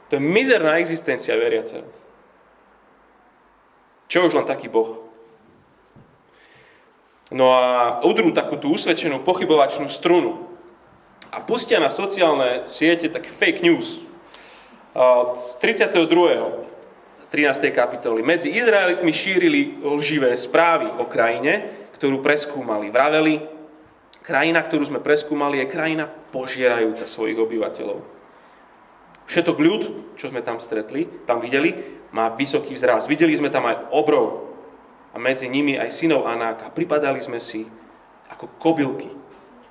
To 0.06 0.20
je 0.20 0.22
mizerná 0.22 0.78
existencia 0.78 1.34
veriaceho. 1.34 2.05
Čo 4.06 4.26
už 4.26 4.38
len 4.38 4.46
taký 4.46 4.70
Boh? 4.70 5.02
No 7.34 7.58
a 7.58 7.98
udrú 8.06 8.30
takú 8.30 8.54
tú 8.54 8.70
usvedčenú 8.70 9.26
pochybovačnú 9.26 9.90
strunu 9.90 10.46
a 11.34 11.42
pustia 11.42 11.82
na 11.82 11.90
sociálne 11.90 12.70
siete 12.70 13.10
tak 13.10 13.26
fake 13.26 13.66
news. 13.66 13.98
Od 14.94 15.58
32. 15.58 16.06
13. 17.26 17.74
kapitoly. 17.74 18.22
Medzi 18.22 18.54
Izraelitmi 18.54 19.10
šírili 19.10 19.82
lživé 19.82 20.30
správy 20.38 20.86
o 20.86 21.10
krajine, 21.10 21.66
ktorú 21.98 22.22
preskúmali. 22.22 22.94
Vraveli, 22.94 23.42
krajina, 24.22 24.62
ktorú 24.62 24.86
sme 24.86 25.02
preskúmali, 25.02 25.58
je 25.58 25.66
krajina 25.66 26.06
požierajúca 26.06 27.02
svojich 27.02 27.34
obyvateľov. 27.34 27.98
Všetok 29.26 29.56
ľud, 29.58 29.82
čo 30.14 30.30
sme 30.30 30.38
tam 30.46 30.62
stretli, 30.62 31.10
tam 31.26 31.42
videli, 31.42 31.74
má 32.16 32.32
vysoký 32.32 32.72
vzrast. 32.72 33.04
Videli 33.04 33.36
sme 33.36 33.52
tam 33.52 33.68
aj 33.68 33.92
obrov, 33.92 34.46
a 35.16 35.18
medzi 35.18 35.48
nimi 35.48 35.80
aj 35.80 35.88
synov 35.88 36.28
Anáka. 36.28 36.68
Pripadali 36.68 37.24
sme 37.24 37.40
si 37.40 37.64
ako 38.28 38.52
kobylky. 38.60 39.08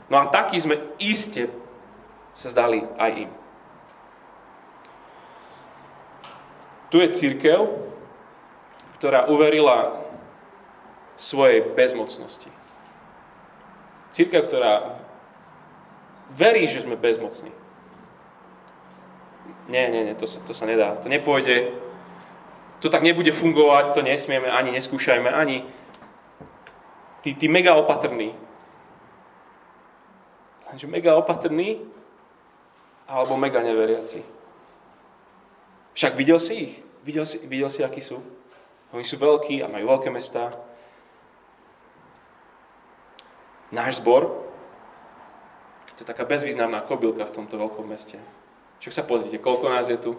No 0.10 0.18
a 0.18 0.26
takí 0.34 0.58
sme 0.58 0.98
iste 0.98 1.54
sa 2.34 2.50
zdali 2.50 2.82
aj 2.98 3.30
im. 3.30 3.32
Tu 6.90 6.98
je 6.98 7.14
církev, 7.14 7.62
ktorá 8.98 9.30
uverila 9.30 10.02
svojej 11.14 11.62
bezmocnosti. 11.78 12.50
Církev, 14.10 14.50
ktorá 14.50 14.98
verí, 16.34 16.66
že 16.66 16.82
sme 16.82 16.98
bezmocní. 16.98 17.54
Nie, 19.70 19.94
nie, 19.94 20.10
nie, 20.10 20.18
to 20.18 20.26
sa, 20.26 20.42
to 20.42 20.58
sa 20.58 20.66
nedá. 20.66 20.98
To 21.06 21.08
nepôjde 21.10 21.85
to 22.86 22.94
tak 22.94 23.02
nebude 23.02 23.34
fungovať, 23.34 23.98
to 23.98 24.06
nesmieme, 24.06 24.46
ani 24.46 24.70
neskúšajme, 24.78 25.26
ani 25.26 25.66
tí, 27.26 27.34
tí 27.34 27.50
mega 27.50 27.74
opatrní. 27.74 28.30
Lenže 30.70 30.86
mega 30.86 31.18
opatrní 31.18 31.82
alebo 33.10 33.42
mega 33.42 33.66
neveriaci. 33.66 34.22
Však 35.98 36.14
videl 36.14 36.38
si 36.38 36.54
ich? 36.54 36.74
Videl 37.02 37.26
si, 37.26 37.42
videl 37.50 37.74
si, 37.74 37.82
akí 37.82 38.06
sú? 38.06 38.22
Oni 38.94 39.02
sú 39.02 39.18
veľkí 39.18 39.66
a 39.66 39.72
majú 39.72 39.90
veľké 39.90 40.14
mesta. 40.14 40.54
Náš 43.74 43.98
zbor, 43.98 44.46
to 45.98 46.06
je 46.06 46.06
taká 46.06 46.22
bezvýznamná 46.22 46.86
kobylka 46.86 47.26
v 47.26 47.34
tomto 47.34 47.58
veľkom 47.58 47.90
meste. 47.90 48.22
Však 48.78 48.94
sa 48.94 49.02
pozrite, 49.10 49.42
koľko 49.42 49.74
nás 49.74 49.90
je 49.90 49.98
tu. 49.98 50.14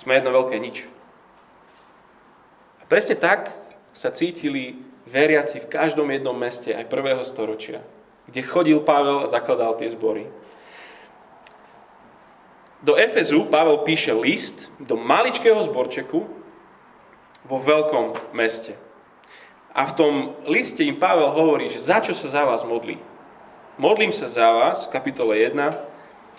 Sme 0.00 0.16
jedno 0.16 0.32
veľké 0.32 0.56
nič. 0.56 0.88
A 2.80 2.88
presne 2.88 3.20
tak 3.20 3.52
sa 3.92 4.08
cítili 4.08 4.80
veriaci 5.04 5.60
v 5.60 5.68
každom 5.68 6.08
jednom 6.08 6.32
meste, 6.32 6.72
aj 6.72 6.88
prvého 6.88 7.20
storočia, 7.20 7.84
kde 8.24 8.40
chodil 8.40 8.80
Pavel 8.80 9.28
a 9.28 9.28
zakladal 9.28 9.76
tie 9.76 9.92
zbory. 9.92 10.24
Do 12.80 12.96
Efezu 12.96 13.44
Pavel 13.44 13.84
píše 13.84 14.16
list 14.16 14.72
do 14.80 14.96
maličkého 14.96 15.60
zborčeku 15.68 16.24
vo 17.44 17.56
veľkom 17.60 18.32
meste. 18.32 18.80
A 19.76 19.84
v 19.84 19.92
tom 20.00 20.14
liste 20.48 20.80
im 20.80 20.96
Pavel 20.96 21.28
hovorí, 21.28 21.68
že 21.68 21.76
za 21.76 22.00
čo 22.00 22.16
sa 22.16 22.32
za 22.32 22.48
vás 22.48 22.64
modlí. 22.64 22.96
Modlím 23.76 24.16
sa 24.16 24.32
za 24.32 24.48
vás, 24.48 24.88
kapitole 24.88 25.36
1, 25.36 25.60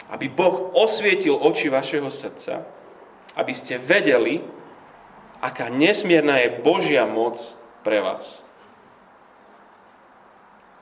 aby 0.10 0.26
Boh 0.34 0.74
osvietil 0.74 1.38
oči 1.38 1.69
vašeho 1.69 2.10
srdca, 2.10 2.65
aby 3.35 3.53
ste 3.55 3.79
vedeli, 3.79 4.43
aká 5.41 5.71
nesmierna 5.71 6.37
je 6.43 6.61
Božia 6.61 7.07
moc 7.07 7.37
pre 7.81 8.03
vás. 8.03 8.45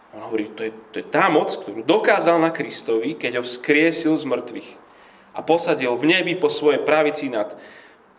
On 0.10 0.26
hovorí, 0.26 0.50
to 0.50 0.66
je, 0.66 0.72
to 0.90 0.96
je 1.00 1.06
tá 1.06 1.30
moc, 1.30 1.54
ktorú 1.54 1.86
dokázal 1.86 2.42
na 2.42 2.50
Kristovi, 2.50 3.14
keď 3.14 3.40
ho 3.40 3.44
vzkriesil 3.46 4.18
z 4.18 4.26
mŕtvych 4.26 4.70
a 5.38 5.40
posadil 5.46 5.94
v 5.94 6.10
nebi 6.10 6.34
po 6.34 6.50
svojej 6.50 6.82
pravici 6.82 7.30
nad 7.30 7.54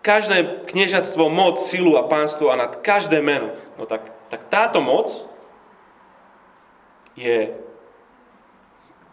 každé 0.01 0.65
kniežatstvo, 0.71 1.29
moc, 1.29 1.61
silu 1.61 1.99
a 1.99 2.07
pánstvo 2.07 2.49
a 2.49 2.57
nad 2.57 2.79
každé 2.79 3.21
meno. 3.21 3.53
No 3.77 3.85
tak, 3.85 4.07
tak 4.33 4.47
táto 4.49 4.81
moc 4.81 5.11
je 7.19 7.53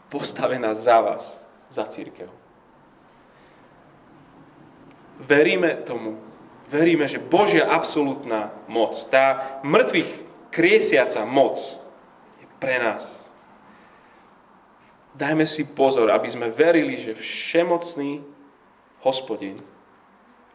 postavená 0.07 0.71
za 0.71 1.01
vás, 1.03 1.35
za 1.67 1.83
církev. 1.83 2.31
Veríme 5.17 5.81
tomu. 5.81 6.21
Veríme, 6.67 7.07
že 7.07 7.23
Božia 7.23 7.63
absolútna 7.71 8.51
moc, 8.67 8.91
tá 9.07 9.59
mŕtvych 9.63 10.09
kriesiaca 10.51 11.23
moc 11.23 11.55
je 12.43 12.45
pre 12.59 12.75
nás. 12.75 13.31
Dajme 15.15 15.47
si 15.47 15.63
pozor, 15.65 16.11
aby 16.11 16.27
sme 16.27 16.51
verili, 16.51 16.99
že 16.99 17.15
všemocný 17.15 18.21
hospodin 19.01 19.63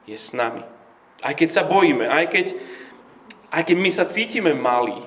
je 0.05 0.15
s 0.15 0.37
nami. 0.37 0.63
Aj 1.25 1.33
keď 1.33 1.49
sa 1.49 1.63
bojíme, 1.65 2.07
aj 2.07 2.25
keď, 2.29 2.47
aj 3.49 3.63
keď 3.67 3.77
my 3.81 3.91
sa 3.91 4.05
cítime 4.07 4.53
malí, 4.53 5.01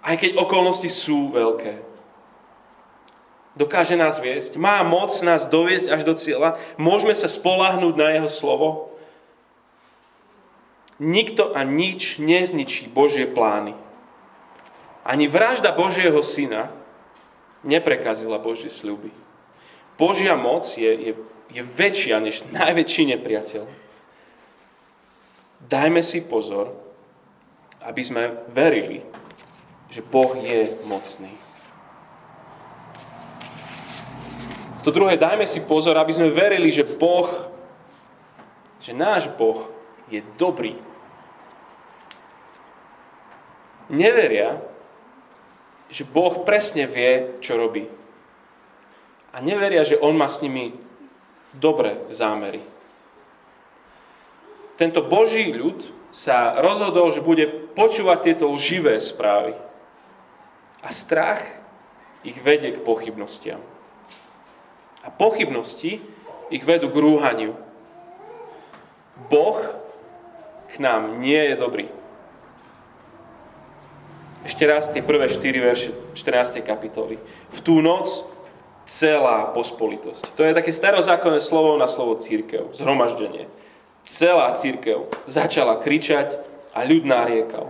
aj 0.00 0.16
keď 0.16 0.30
okolnosti 0.38 0.88
sú 0.88 1.34
veľké, 1.34 1.89
dokáže 3.58 3.98
nás 3.98 4.22
viesť, 4.22 4.56
má 4.56 4.82
moc 4.86 5.10
nás 5.26 5.50
doviesť 5.50 5.88
až 5.90 6.02
do 6.06 6.14
cieľa, 6.14 6.60
môžeme 6.78 7.14
sa 7.14 7.26
spolahnúť 7.26 7.94
na 7.98 8.08
jeho 8.14 8.30
slovo. 8.30 8.68
Nikto 11.00 11.56
a 11.56 11.64
nič 11.64 12.20
nezničí 12.20 12.92
Božie 12.92 13.24
plány. 13.24 13.72
Ani 15.00 15.26
vražda 15.32 15.72
Božieho 15.72 16.20
syna 16.20 16.68
neprekazila 17.64 18.36
Božie 18.36 18.68
sľuby. 18.68 19.08
Božia 19.96 20.36
moc 20.36 20.64
je, 20.76 20.88
je, 20.88 21.12
je 21.52 21.62
väčšia 21.64 22.20
než 22.20 22.44
najväčší 22.52 23.16
nepriateľ. 23.16 23.64
Dajme 25.60 26.00
si 26.00 26.24
pozor, 26.24 26.72
aby 27.84 28.02
sme 28.04 28.44
verili, 28.52 29.04
že 29.92 30.04
Boh 30.04 30.36
je 30.36 30.72
mocný. 30.88 31.49
To 34.80 34.90
druhé, 34.90 35.20
dajme 35.20 35.44
si 35.44 35.60
pozor, 35.60 35.96
aby 36.00 36.12
sme 36.12 36.32
verili, 36.32 36.72
že 36.72 36.88
Boh, 36.88 37.28
že 38.80 38.96
náš 38.96 39.28
Boh 39.36 39.68
je 40.08 40.24
dobrý. 40.40 40.76
Neveria, 43.92 44.56
že 45.92 46.06
Boh 46.06 46.46
presne 46.46 46.88
vie, 46.88 47.36
čo 47.44 47.60
robí. 47.60 47.84
A 49.34 49.42
neveria, 49.44 49.84
že 49.84 50.00
On 50.00 50.16
má 50.16 50.30
s 50.30 50.40
nimi 50.40 50.72
dobré 51.52 51.98
zámery. 52.08 52.62
Tento 54.80 55.04
Boží 55.04 55.52
ľud 55.52 55.82
sa 56.08 56.56
rozhodol, 56.56 57.12
že 57.12 57.20
bude 57.20 57.44
počúvať 57.76 58.18
tieto 58.32 58.48
lživé 58.48 58.96
správy. 58.96 59.52
A 60.80 60.88
strach 60.88 61.42
ich 62.24 62.40
vedie 62.40 62.72
k 62.72 62.80
pochybnostiam. 62.80 63.60
A 65.00 65.08
pochybnosti 65.08 66.04
ich 66.52 66.62
vedú 66.66 66.92
k 66.92 67.00
rúhaniu. 67.00 67.56
Boh 69.30 69.60
k 70.70 70.74
nám 70.82 71.18
nie 71.22 71.38
je 71.50 71.54
dobrý. 71.56 71.86
Ešte 74.40 74.64
raz 74.64 74.88
tie 74.88 75.04
prvé 75.04 75.28
4 75.28 75.40
verše 75.60 75.90
14. 76.16 76.64
kapitoly. 76.64 77.20
V 77.52 77.58
tú 77.60 77.84
noc 77.84 78.08
celá 78.88 79.52
pospolitosť. 79.52 80.32
To 80.34 80.42
je 80.42 80.56
také 80.56 80.72
starozákonné 80.72 81.38
slovo 81.44 81.76
na 81.76 81.86
slovo 81.86 82.16
církev, 82.16 82.72
zhromaždenie. 82.72 83.46
Celá 84.02 84.50
církev 84.56 85.12
začala 85.28 85.78
kričať 85.78 86.40
a 86.72 86.82
ľud 86.82 87.04
nariekal. 87.04 87.68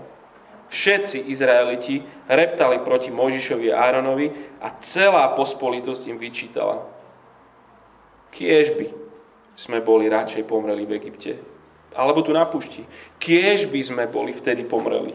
Všetci 0.70 1.26
Izraeliti 1.26 2.06
reptali 2.30 2.78
proti 2.78 3.10
Mojžišovi 3.10 3.74
a 3.74 3.90
Áronovi 3.90 4.30
a 4.62 4.70
celá 4.78 5.34
pospolitosť 5.34 6.06
im 6.06 6.16
vyčítala. 6.22 6.86
Kiež 8.30 8.78
by 8.78 8.86
sme 9.58 9.82
boli 9.84 10.08
radšej 10.08 10.46
pomreli 10.46 10.86
v 10.86 10.96
Egypte. 10.96 11.32
Alebo 11.92 12.22
tu 12.22 12.30
na 12.30 12.46
pušti. 12.46 12.86
Kiež 13.18 13.66
by 13.66 13.80
sme 13.82 14.04
boli 14.06 14.30
vtedy 14.30 14.62
pomreli. 14.64 15.12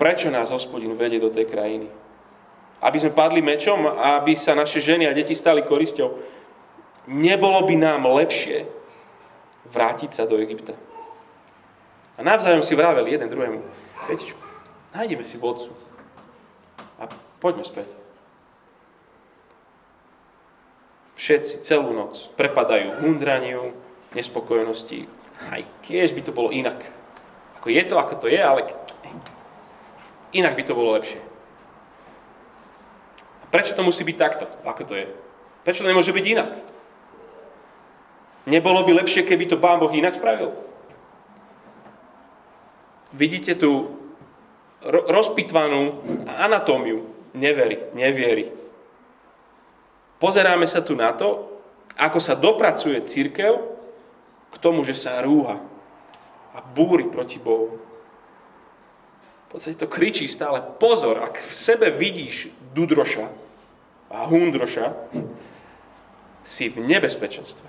Prečo 0.00 0.32
nás 0.32 0.48
hospodin 0.48 0.96
vedie 0.96 1.20
do 1.20 1.28
tej 1.28 1.44
krajiny? 1.44 1.88
Aby 2.80 2.96
sme 2.96 3.12
padli 3.12 3.44
mečom 3.44 3.84
aby 3.84 4.32
sa 4.32 4.56
naše 4.56 4.80
ženy 4.80 5.04
a 5.04 5.12
deti 5.12 5.36
stali 5.36 5.60
korisťou. 5.60 6.08
Nebolo 7.12 7.68
by 7.68 7.74
nám 7.76 8.08
lepšie 8.08 8.64
vrátiť 9.68 10.10
sa 10.16 10.24
do 10.24 10.40
Egypta. 10.40 10.72
A 12.16 12.24
navzájom 12.24 12.64
si 12.64 12.76
vraveli 12.76 13.16
jeden 13.16 13.28
druhému, 13.32 13.60
viete 14.08 14.36
nájdeme 14.92 15.24
si 15.24 15.38
vodcu 15.38 15.72
a 16.98 17.08
poďme 17.40 17.64
späť. 17.64 17.99
Všetci 21.20 21.60
celú 21.60 21.92
noc 21.92 22.32
prepadajú 22.40 23.04
hundraniu, 23.04 23.76
nespokojnosti. 24.16 25.04
Aj 25.52 25.60
kiež 25.84 26.16
by 26.16 26.24
to 26.24 26.32
bolo 26.32 26.48
inak. 26.48 26.80
Ako 27.60 27.68
je 27.68 27.82
to, 27.84 28.00
ako 28.00 28.24
to 28.24 28.26
je, 28.32 28.40
ale 28.40 28.72
inak 30.32 30.56
by 30.56 30.64
to 30.64 30.72
bolo 30.72 30.96
lepšie. 30.96 31.20
A 33.44 33.44
prečo 33.52 33.76
to 33.76 33.84
musí 33.84 34.00
byť 34.00 34.16
takto, 34.16 34.48
ako 34.64 34.82
to 34.88 34.94
je? 34.96 35.06
Prečo 35.60 35.84
to 35.84 35.92
nemôže 35.92 36.16
byť 36.16 36.24
inak? 36.24 36.56
Nebolo 38.48 38.80
by 38.88 39.04
lepšie, 39.04 39.28
keby 39.28 39.44
to 39.44 39.60
Pán 39.60 39.76
Boh 39.76 39.92
inak 39.92 40.16
spravil? 40.16 40.70
vidíte 43.14 43.58
tú 43.58 43.98
rozpitvanú 44.82 46.00
anatómiu 46.24 47.04
nevery, 47.36 47.92
neviery. 47.92 48.54
Pozeráme 50.20 50.68
sa 50.68 50.84
tu 50.84 50.92
na 50.92 51.16
to, 51.16 51.48
ako 51.96 52.20
sa 52.20 52.36
dopracuje 52.36 53.00
církev 53.02 53.56
k 54.52 54.56
tomu, 54.60 54.84
že 54.84 54.92
sa 54.92 55.18
rúha 55.24 55.58
a 56.52 56.58
búri 56.60 57.08
proti 57.08 57.40
Bohu. 57.40 57.80
V 59.48 59.58
podstate 59.58 59.80
to 59.80 59.90
kričí 59.90 60.30
stále, 60.30 60.62
pozor, 60.78 61.24
ak 61.24 61.40
v 61.40 61.52
sebe 61.56 61.90
vidíš 61.90 62.52
Dudroša 62.76 63.26
a 64.12 64.28
Hundroša, 64.28 64.94
si 66.46 66.70
v 66.70 66.84
nebezpečenstve. 66.84 67.66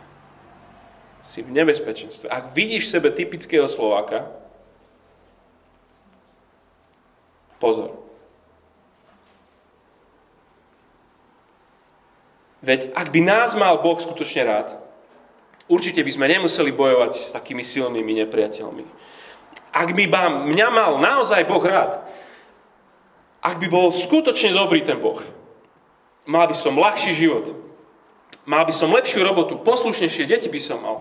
Si 1.26 1.40
v 1.42 1.50
nebezpečenstve. 1.50 2.30
Ak 2.30 2.54
vidíš 2.54 2.90
v 2.90 2.94
sebe 3.00 3.10
typického 3.10 3.66
Slováka, 3.66 4.30
Pozor. 7.62 7.94
Veď 12.62 12.94
ak 12.94 13.10
by 13.10 13.22
nás 13.26 13.58
mal 13.58 13.82
Boh 13.82 13.98
skutočne 13.98 14.46
rád, 14.46 14.78
určite 15.66 16.06
by 16.06 16.12
sme 16.14 16.30
nemuseli 16.30 16.70
bojovať 16.70 17.12
s 17.14 17.34
takými 17.34 17.66
silnými 17.66 18.22
nepriateľmi. 18.26 18.86
Ak 19.74 19.90
by 19.98 20.06
mňa 20.50 20.68
mal 20.70 20.92
naozaj 21.02 21.46
Boh 21.50 21.64
rád, 21.64 21.98
ak 23.42 23.58
by 23.58 23.68
bol 23.70 23.90
skutočne 23.90 24.54
dobrý 24.54 24.86
ten 24.86 25.02
Boh, 25.02 25.26
mal 26.30 26.46
by 26.46 26.54
som 26.54 26.78
ľahší 26.78 27.18
život, 27.18 27.58
mal 28.46 28.62
by 28.62 28.74
som 28.76 28.94
lepšiu 28.94 29.26
robotu, 29.26 29.58
poslušnejšie 29.58 30.30
deti 30.30 30.48
by 30.52 30.62
som 30.62 30.78
mal, 30.78 30.98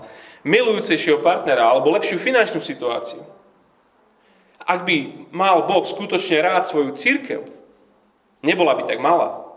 milujúcejšieho 0.48 1.20
partnera 1.20 1.68
alebo 1.68 1.92
lepšiu 1.92 2.16
finančnú 2.16 2.64
situáciu 2.64 3.20
ak 4.70 4.86
by 4.86 4.96
mal 5.34 5.66
Boh 5.66 5.82
skutočne 5.82 6.38
rád 6.46 6.62
svoju 6.62 6.94
církev, 6.94 7.42
nebola 8.46 8.78
by 8.78 8.86
tak 8.86 9.02
malá, 9.02 9.49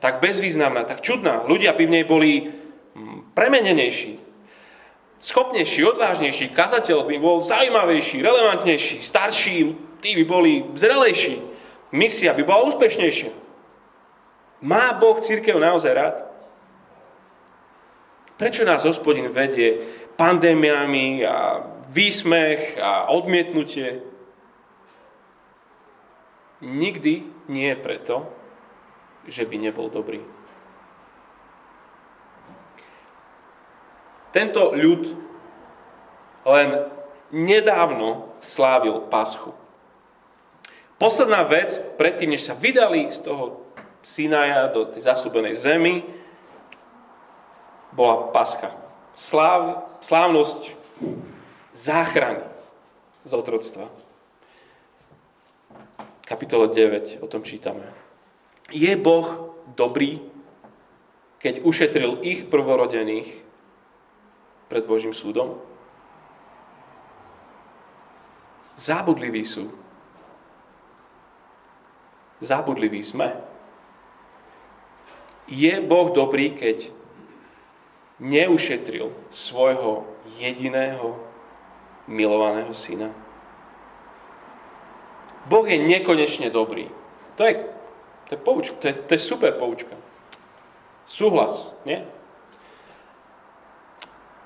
tak 0.00 0.18
bezvýznamná, 0.18 0.88
tak 0.88 1.04
čudná. 1.04 1.44
Ľudia 1.44 1.76
by 1.76 1.84
v 1.86 1.94
nej 1.94 2.04
boli 2.04 2.48
mm, 2.48 3.36
premenenejší, 3.36 4.16
schopnejší, 5.20 5.84
odvážnejší, 5.84 6.50
kazateľ 6.50 7.04
by 7.04 7.16
bol 7.20 7.44
zaujímavejší, 7.44 8.24
relevantnejší, 8.24 9.04
starší, 9.04 9.56
tí 10.00 10.16
by 10.16 10.24
boli 10.24 10.52
zrelejší, 10.72 11.38
misia 11.92 12.32
by 12.32 12.42
bola 12.42 12.66
úspešnejšia. 12.72 13.30
Má 14.64 14.92
Boh 14.96 15.16
církev 15.20 15.56
naozaj 15.56 15.92
rád? 15.92 16.16
Prečo 18.40 18.64
nás 18.64 18.88
hospodin 18.88 19.28
vedie 19.28 19.84
pandémiami 20.16 21.24
a 21.28 21.60
výsmech 21.92 22.80
a 22.80 23.12
odmietnutie? 23.12 24.10
nikdy 26.60 27.24
nie 27.48 27.72
preto, 27.76 28.28
že 29.28 29.44
by 29.44 29.56
nebol 29.58 29.92
dobrý. 29.92 30.22
Tento 34.30 34.72
ľud 34.72 35.10
len 36.46 36.68
nedávno 37.34 38.30
slávil 38.38 39.10
Paschu. 39.10 39.52
Posledná 41.00 41.42
vec, 41.48 41.80
predtým, 41.98 42.36
než 42.36 42.46
sa 42.46 42.54
vydali 42.54 43.10
z 43.10 43.26
toho 43.26 43.64
Sinaja 44.00 44.72
do 44.72 44.88
tej 44.88 45.04
zaslúbenej 45.04 45.56
zemi, 45.58 46.06
bola 47.92 48.30
Pascha. 48.30 48.72
Sláv, 49.18 49.84
slávnosť 50.00 50.72
záchrany 51.74 52.46
z 53.26 53.32
otroctva 53.36 53.90
kapitole 56.30 56.70
9 56.70 57.18
o 57.18 57.26
tom 57.26 57.42
čítame. 57.42 57.82
Je 58.70 58.94
Boh 58.94 59.58
dobrý, 59.74 60.22
keď 61.42 61.66
ušetril 61.66 62.22
ich 62.22 62.46
prvorodených 62.46 63.42
pred 64.70 64.86
Božím 64.86 65.10
súdom? 65.10 65.58
Zábudliví 68.78 69.44
sú. 69.44 69.68
Zábudliví 72.40 73.02
sme. 73.04 73.36
Je 75.50 75.74
Boh 75.82 76.14
dobrý, 76.14 76.54
keď 76.54 76.88
neušetril 78.22 79.12
svojho 79.28 80.06
jediného 80.38 81.18
milovaného 82.06 82.72
syna? 82.72 83.10
Boh 85.50 85.66
je 85.66 85.76
nekonečne 85.76 86.48
dobrý. 86.52 86.86
To 87.36 87.44
je, 87.44 87.79
to 88.30 88.38
je, 88.38 88.40
poučka, 88.46 88.76
to 88.78 88.86
je, 88.86 88.94
to 88.94 89.12
je 89.14 89.18
super 89.18 89.50
poučka. 89.58 89.98
Súhlas, 91.02 91.74
nie? 91.82 92.06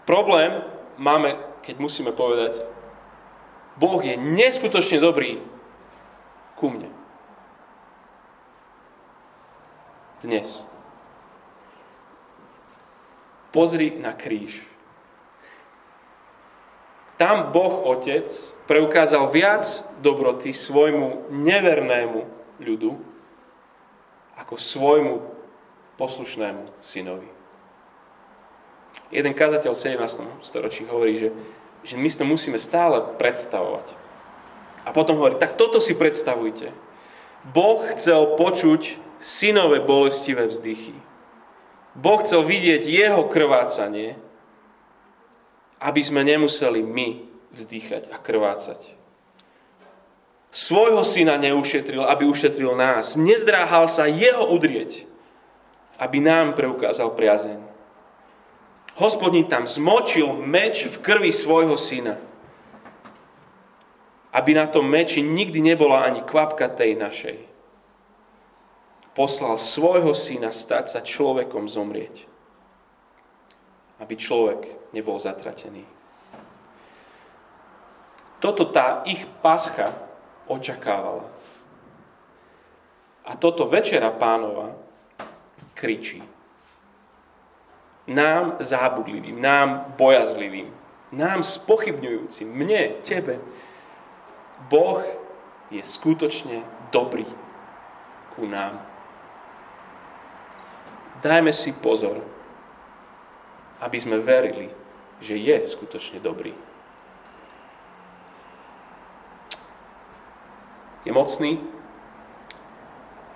Problém 0.08 0.64
máme, 0.96 1.36
keď 1.60 1.76
musíme 1.76 2.08
povedať, 2.16 2.64
Boh 3.76 4.00
je 4.00 4.16
neskutočne 4.16 5.04
dobrý 5.04 5.36
ku 6.56 6.72
mne. 6.72 6.88
Dnes. 10.24 10.64
Pozri 13.52 14.00
na 14.00 14.16
kríž. 14.16 14.64
Tam 17.20 17.52
Boh 17.52 17.84
Otec 17.84 18.32
preukázal 18.64 19.28
viac 19.28 19.68
dobroty 20.00 20.56
svojmu 20.56 21.28
nevernému 21.28 22.24
ľudu 22.64 23.13
ako 24.38 24.58
svojmu 24.58 25.22
poslušnému 25.94 26.70
synovi. 26.82 27.30
Jeden 29.10 29.34
kazateľ 29.34 29.74
v 29.74 29.82
17. 29.98 30.44
storočí 30.44 30.82
hovorí, 30.86 31.18
že, 31.18 31.28
že 31.86 31.94
my 31.98 32.08
to 32.10 32.24
musíme 32.26 32.58
stále 32.58 33.14
predstavovať. 33.18 33.86
A 34.84 34.90
potom 34.90 35.18
hovorí, 35.18 35.38
tak 35.38 35.54
toto 35.54 35.78
si 35.78 35.94
predstavujte. 35.94 36.74
Boh 37.50 37.82
chcel 37.94 38.34
počuť 38.34 38.98
synové 39.22 39.80
bolestivé 39.80 40.50
vzdychy. 40.50 40.96
Boh 41.94 42.18
chcel 42.22 42.42
vidieť 42.42 42.82
jeho 42.84 43.30
krvácanie 43.30 44.18
aby 45.84 46.00
sme 46.00 46.24
nemuseli 46.24 46.80
my 46.80 47.28
vzdýchať 47.52 48.08
a 48.08 48.16
krvácať. 48.16 48.80
Svojho 50.54 51.02
syna 51.02 51.34
neušetril, 51.34 52.06
aby 52.06 52.30
ušetril 52.30 52.78
nás. 52.78 53.18
Nezdráhal 53.18 53.90
sa 53.90 54.06
jeho 54.06 54.54
udrieť, 54.54 55.02
aby 55.98 56.22
nám 56.22 56.54
preukázal 56.54 57.10
priazeň. 57.18 57.58
Hospodin 58.94 59.50
tam 59.50 59.66
zmočil 59.66 60.30
meč 60.38 60.86
v 60.86 60.94
krvi 61.02 61.34
svojho 61.34 61.74
syna, 61.74 62.14
aby 64.30 64.54
na 64.54 64.70
tom 64.70 64.86
meči 64.86 65.18
nikdy 65.18 65.58
nebola 65.58 66.06
ani 66.06 66.22
kvapka 66.22 66.70
tej 66.70 66.94
našej. 66.94 67.38
Poslal 69.18 69.58
svojho 69.58 70.14
syna 70.14 70.54
stať 70.54 70.84
sa 70.86 71.00
človekom 71.02 71.66
zomrieť 71.66 72.30
aby 74.04 74.14
človek 74.18 74.92
nebol 74.92 75.16
zatratený. 75.16 75.86
Toto 78.42 78.68
tá 78.68 79.00
ich 79.08 79.24
pascha 79.40 79.94
očakávala. 80.46 81.24
A 83.24 83.36
toto 83.36 83.66
večera 83.66 84.12
pánova 84.12 84.76
kričí. 85.72 86.22
Nám 88.04 88.60
zábudlivým, 88.60 89.40
nám 89.40 89.96
bojazlivým, 89.96 90.68
nám 91.12 91.40
spochybňujúcim, 91.40 92.44
mne, 92.44 93.00
tebe. 93.00 93.40
Boh 94.68 95.00
je 95.72 95.80
skutočne 95.80 96.60
dobrý 96.92 97.24
ku 98.36 98.44
nám. 98.44 98.76
Dajme 101.24 101.48
si 101.56 101.72
pozor, 101.72 102.20
aby 103.80 103.96
sme 103.96 104.20
verili, 104.20 104.68
že 105.24 105.40
je 105.40 105.56
skutočne 105.64 106.20
dobrý. 106.20 106.52
Je 111.04 111.12
mocný, 111.12 111.60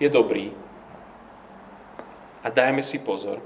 je 0.00 0.08
dobrý. 0.08 0.56
A 2.40 2.48
dajme 2.48 2.80
si 2.80 2.96
pozor, 2.96 3.44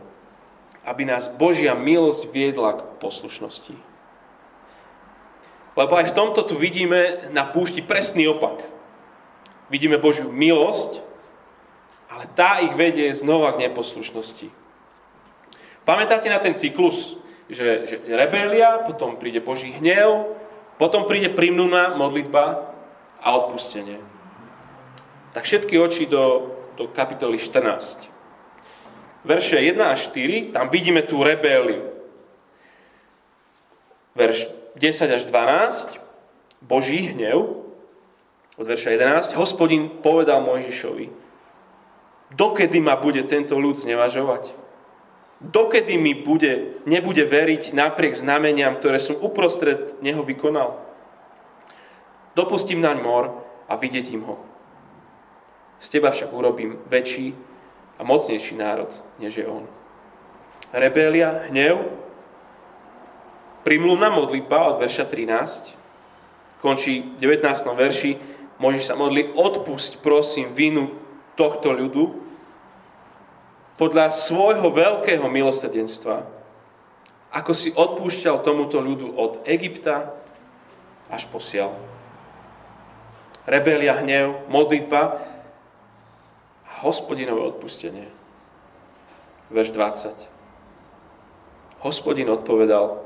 aby 0.87 1.03
nás 1.03 1.27
Božia 1.27 1.75
milosť 1.75 2.31
viedla 2.31 2.79
k 2.79 2.87
poslušnosti. 3.03 3.75
Lebo 5.73 5.93
aj 5.97 6.13
v 6.13 6.17
tomto 6.17 6.45
tu 6.45 6.55
vidíme 6.55 7.33
na 7.33 7.49
púšti 7.49 7.81
presný 7.81 8.29
opak. 8.29 8.61
Vidíme 9.73 9.97
Božiu 9.97 10.29
milosť, 10.29 11.01
ale 12.13 12.29
tá 12.37 12.61
ich 12.61 12.77
vedie 12.77 13.09
znova 13.17 13.57
k 13.57 13.67
neposlušnosti. 13.67 14.53
Pamätáte 15.89 16.29
na 16.29 16.37
ten 16.37 16.53
cyklus, 16.53 17.17
že, 17.49 17.89
že 17.89 17.97
rebelia, 18.05 18.85
potom 18.85 19.17
príde 19.17 19.41
Boží 19.41 19.73
hnev, 19.73 20.37
potom 20.77 21.09
príde 21.09 21.33
primnúna 21.33 21.97
modlitba 21.97 22.69
a 23.25 23.29
odpustenie. 23.41 24.12
Tak 25.33 25.49
všetky 25.49 25.81
oči 25.81 26.05
do, 26.07 26.53
do 26.77 26.89
kapitoly 26.93 27.41
14. 27.41 28.05
Verše 29.25 29.57
1 29.57 29.81
až 29.81 30.13
4, 30.13 30.53
tam 30.53 30.69
vidíme 30.69 31.01
tú 31.07 31.25
rebéliu. 31.25 31.89
Verš 34.13 34.51
10 34.77 35.09
až 35.09 35.23
12, 35.25 35.97
Boží 36.61 37.17
hnev, 37.17 37.65
od 38.61 38.67
verša 38.69 38.93
11, 38.93 39.41
hospodin 39.41 39.89
povedal 40.05 40.45
Mojžišovi, 40.45 41.09
dokedy 42.37 42.79
ma 42.85 43.01
bude 43.01 43.25
tento 43.25 43.57
ľud 43.57 43.81
znevažovať? 43.81 44.53
Dokedy 45.43 45.99
mi 45.99 46.15
bude, 46.15 46.85
nebude 46.87 47.27
veriť 47.27 47.75
napriek 47.75 48.15
znameniam, 48.15 48.79
ktoré 48.79 49.03
som 49.03 49.19
uprostred 49.19 49.99
neho 49.99 50.23
vykonal? 50.23 50.79
Dopustím 52.39 52.79
naň 52.79 53.03
mor 53.03 53.25
a 53.67 53.75
vidieť 53.75 54.07
im 54.15 54.23
ho. 54.23 54.52
Z 55.83 55.99
teba 55.99 56.15
však 56.15 56.31
urobím 56.31 56.79
väčší 56.87 57.35
a 57.99 58.07
mocnejší 58.07 58.55
národ, 58.55 58.95
než 59.19 59.43
je 59.43 59.47
on. 59.51 59.67
Rebélia, 60.71 61.51
hnev, 61.51 61.91
primluvná 63.67 64.15
modlitba 64.15 64.71
od 64.71 64.77
verša 64.79 65.11
13, 65.11 65.75
končí 66.63 67.19
v 67.19 67.27
19. 67.27 67.43
verši, 67.75 68.15
môžeš 68.63 68.85
sa 68.87 68.95
modliť, 68.95 69.35
odpusť 69.35 69.99
prosím 69.99 70.55
vinu 70.55 70.95
tohto 71.35 71.75
ľudu, 71.75 72.23
podľa 73.75 74.15
svojho 74.15 74.71
veľkého 74.71 75.27
milosrdenstva, 75.27 76.23
ako 77.35 77.53
si 77.57 77.75
odpúšťal 77.75 78.47
tomuto 78.47 78.79
ľudu 78.79 79.19
od 79.19 79.43
Egypta 79.43 80.15
až 81.11 81.27
posiaľ. 81.27 81.75
Rebelia, 83.43 83.99
hnev, 83.99 84.47
modlitba 84.47 85.32
hospodinové 86.83 87.55
odpustenie. 87.55 88.11
Verš 89.49 89.71
20. 89.71 91.87
Hospodin 91.87 92.27
odpovedal, 92.31 92.99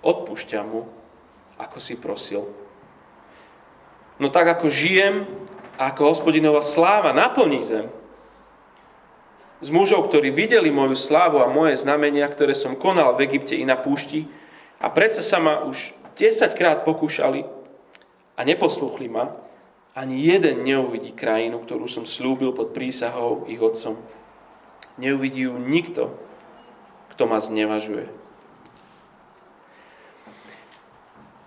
odpúšťam 0.00 0.66
mu, 0.66 0.88
ako 1.60 1.78
si 1.78 2.00
prosil. 2.00 2.48
No 4.16 4.32
tak 4.32 4.58
ako 4.58 4.72
žijem 4.72 5.28
ako 5.80 6.16
hospodinová 6.16 6.60
sláva 6.60 7.16
naplní 7.16 7.64
zem, 7.64 7.88
z 9.62 9.70
mužov, 9.70 10.10
ktorí 10.10 10.34
videli 10.34 10.74
moju 10.74 10.98
slávu 10.98 11.38
a 11.38 11.46
moje 11.46 11.78
znamenia, 11.78 12.26
ktoré 12.26 12.50
som 12.50 12.74
konal 12.74 13.14
v 13.14 13.30
Egypte 13.30 13.54
i 13.54 13.62
na 13.62 13.78
púšti, 13.78 14.26
a 14.82 14.90
predsa 14.90 15.22
sa 15.22 15.38
ma 15.38 15.62
už 15.62 15.94
10 16.18 16.58
krát 16.58 16.82
pokúšali 16.82 17.46
a 18.34 18.40
neposluchli 18.42 19.06
ma, 19.06 19.30
ani 19.92 20.16
jeden 20.24 20.64
neuvidí 20.64 21.12
krajinu, 21.12 21.60
ktorú 21.60 21.84
som 21.84 22.08
slúbil 22.08 22.56
pod 22.56 22.72
prísahou 22.72 23.44
ich 23.44 23.60
otcom. 23.60 24.00
Neuvidí 24.96 25.44
ju 25.44 25.56
nikto, 25.56 26.16
kto 27.12 27.28
ma 27.28 27.40
znevažuje. 27.40 28.08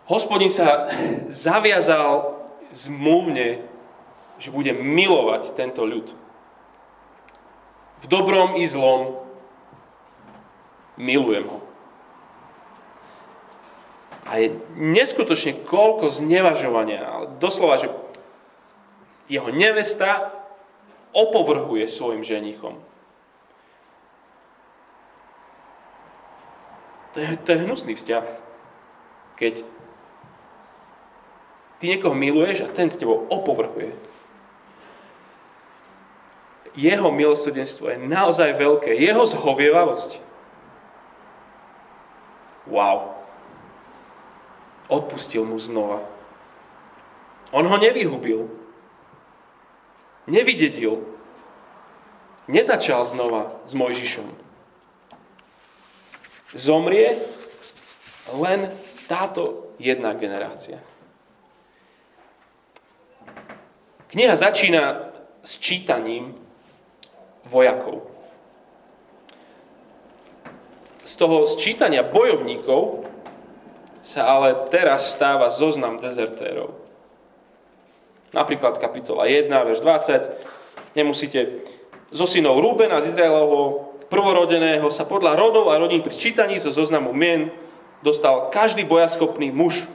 Hospodin 0.05 0.53
sa 0.53 0.93
zaviazal 1.33 2.37
zmluvne, 2.69 3.65
že 4.37 4.53
bude 4.53 4.69
milovať 4.77 5.57
tento 5.57 5.81
ľud. 5.81 6.13
V 8.01 8.05
dobrom 8.05 8.53
i 8.53 8.69
zlom 8.69 9.17
milujem 11.01 11.49
ho. 11.49 11.59
A 14.29 14.41
je 14.41 14.57
neskutočne 14.77 15.65
koľko 15.65 16.13
znevažovania, 16.13 17.29
doslova, 17.41 17.81
že 17.81 17.89
jeho 19.25 19.49
nevesta 19.49 20.31
opovrhuje 21.15 21.87
svojim 21.87 22.23
ženichom. 22.23 22.77
To 27.15 27.17
je, 27.23 27.29
to 27.47 27.49
je 27.55 27.63
hnusný 27.63 27.95
vzťah. 27.95 28.27
Keď 29.39 29.53
ty 31.79 31.83
niekoho 31.87 32.11
miluješ 32.11 32.67
a 32.67 32.71
ten 32.71 32.91
s 32.91 32.99
tebou 32.99 33.23
opovrhuje. 33.31 33.95
Jeho 36.75 37.07
milosrdenstvo 37.07 37.87
je 37.87 38.03
naozaj 38.03 38.59
veľké. 38.59 38.91
Jeho 38.99 39.23
zhovievavosť. 39.23 40.19
Wow. 42.67 43.15
Odpustil 44.91 45.47
mu 45.47 45.55
znova. 45.55 46.03
On 47.55 47.63
ho 47.63 47.77
nevyhubil 47.79 48.64
nevydedil, 50.29 51.01
nezačal 52.47 53.05
znova 53.05 53.61
s 53.65 53.73
Mojžišom. 53.73 54.27
Zomrie 56.55 57.17
len 58.37 58.69
táto 59.09 59.73
jedna 59.81 60.13
generácia. 60.15 60.79
Kniha 64.13 64.33
začína 64.39 65.11
s 65.43 65.59
čítaním 65.59 66.37
vojakov. 67.43 68.07
Z 71.05 71.13
toho 71.21 71.45
sčítania 71.45 72.01
bojovníkov 72.01 73.05
sa 74.01 74.25
ale 74.25 74.69
teraz 74.71 75.13
stáva 75.13 75.51
zoznam 75.51 76.01
dezertérov. 76.01 76.84
Napríklad 78.35 78.75
kapitola 78.83 79.23
1, 79.31 79.47
verš 79.47 79.79
20. 79.79 80.91
Nemusíte 80.99 81.63
zo 82.11 82.27
synov 82.27 82.59
Rúbena 82.59 82.99
z 82.99 83.15
Izraelovho 83.15 83.95
prvorodeného 84.11 84.91
sa 84.91 85.07
podľa 85.07 85.39
rodov 85.39 85.71
a 85.71 85.79
rodín 85.79 86.03
pri 86.03 86.13
čítaní 86.13 86.59
zo 86.59 86.75
zoznamu 86.75 87.15
mien 87.15 87.49
dostal 88.03 88.51
každý 88.51 88.83
bojaschopný 88.83 89.49
muž, 89.55 89.87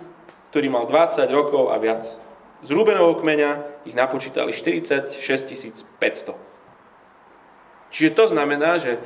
ktorý 0.50 0.72
mal 0.72 0.88
20 0.88 1.28
rokov 1.30 1.68
a 1.70 1.76
viac. 1.76 2.02
Z 2.64 2.68
Rúbenovho 2.72 3.20
kmeňa 3.20 3.84
ich 3.84 3.96
napočítali 3.96 4.56
46 4.56 5.20
500. 6.00 6.34
Čiže 7.92 8.10
to 8.16 8.24
znamená, 8.24 8.80
že 8.80 8.96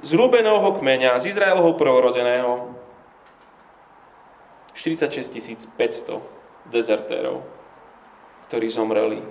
z 0.00 0.10
Rúbenovho 0.16 0.78
kmeňa, 0.80 1.20
z 1.20 1.36
Izraelovho 1.36 1.76
prvorodeného 1.76 2.72
46 4.78 5.74
500 5.76 6.70
dezertérov 6.72 7.59
ktorí 8.50 8.66
zomreli, 8.66 9.22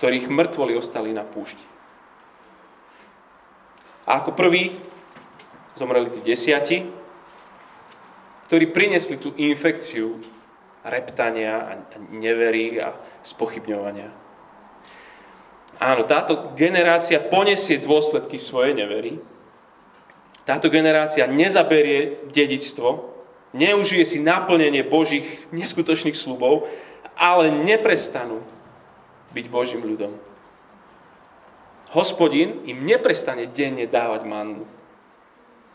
ktorých 0.00 0.32
mŕtvoli 0.32 0.72
ostali 0.72 1.12
na 1.12 1.28
púšti. 1.28 1.60
A 4.08 4.24
ako 4.24 4.32
prvý 4.32 4.72
zomreli 5.76 6.08
tí 6.08 6.24
desiati, 6.24 6.88
ktorí 8.48 8.72
prinesli 8.72 9.20
tú 9.20 9.36
infekciu 9.36 10.16
reptania 10.88 11.68
a 11.68 11.72
neverí 12.16 12.80
a 12.80 12.96
spochybňovania. 13.20 14.08
Áno, 15.76 16.08
táto 16.08 16.56
generácia 16.56 17.20
poniesie 17.20 17.76
dôsledky 17.76 18.40
svojej 18.40 18.72
nevery. 18.72 19.20
Táto 20.48 20.72
generácia 20.72 21.28
nezaberie 21.28 22.24
dedictvo, 22.32 23.12
neužije 23.52 24.04
si 24.08 24.18
naplnenie 24.24 24.80
Božích 24.80 25.44
neskutočných 25.52 26.16
slubov, 26.16 26.68
ale 27.20 27.52
neprestanú 27.52 28.40
byť 29.36 29.46
Božím 29.52 29.84
ľudom. 29.84 30.16
Hospodin 31.92 32.64
im 32.64 32.80
neprestane 32.80 33.44
denne 33.44 33.84
dávať 33.84 34.24
mannu. 34.24 34.64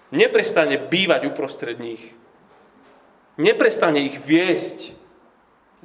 Neprestane 0.10 0.82
bývať 0.82 1.30
uprostred 1.30 1.78
nich. 1.78 2.02
Neprestane 3.38 4.02
ich 4.02 4.18
viesť 4.18 4.96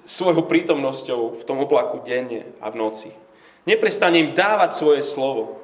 svojou 0.07 0.47
prítomnosťou 0.47 1.37
v 1.37 1.43
tom 1.45 1.61
oblaku 1.61 2.01
denne 2.07 2.57
a 2.63 2.71
v 2.73 2.79
noci. 2.79 3.11
Neprestane 3.69 4.23
im 4.23 4.33
dávať 4.33 4.71
svoje 4.73 5.03
slovo. 5.05 5.61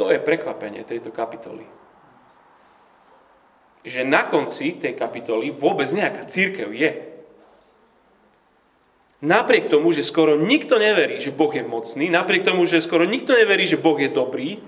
To 0.00 0.08
je 0.10 0.18
prekvapenie 0.18 0.82
tejto 0.82 1.12
kapitoly. 1.12 1.66
Že 3.88 4.04
na 4.04 4.28
konci 4.28 4.76
tej 4.76 4.92
kapitoly 4.92 5.48
vôbec 5.48 5.88
nejaká 5.88 6.28
církev 6.28 6.68
je. 6.76 7.08
Napriek 9.24 9.72
tomu, 9.72 9.90
že 9.90 10.04
skoro 10.04 10.36
nikto 10.36 10.76
neverí, 10.76 11.18
že 11.18 11.34
Boh 11.34 11.50
je 11.50 11.64
mocný, 11.64 12.06
napriek 12.12 12.46
tomu, 12.46 12.68
že 12.68 12.84
skoro 12.84 13.02
nikto 13.02 13.34
neverí, 13.34 13.66
že 13.66 13.80
Boh 13.80 13.98
je 13.98 14.12
dobrý, 14.12 14.62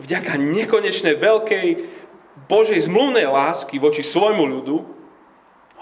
vďaka 0.00 0.34
nekonečnej 0.34 1.14
veľkej 1.14 1.66
Božej 2.48 2.90
zmluvnej 2.90 3.28
lásky 3.30 3.78
voči 3.78 4.02
svojmu 4.02 4.42
ľudu, 4.48 4.82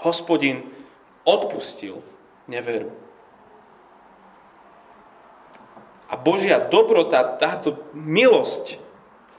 hospodin 0.03 0.61
odpustil 1.25 2.05
neveru. 2.45 2.93
A 6.07 6.15
Božia 6.15 6.61
dobrota, 6.61 7.35
táto 7.35 7.81
milosť 7.91 8.79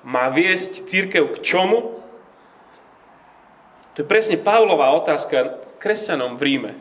má 0.04 0.28
viesť 0.28 0.84
církev 0.84 1.32
k 1.32 1.42
čomu? 1.46 1.98
To 3.98 4.06
je 4.06 4.14
presne 4.14 4.38
Pavlová 4.38 4.94
otázka 4.94 5.58
kresťanom 5.82 6.38
v 6.38 6.42
Ríme. 6.46 6.72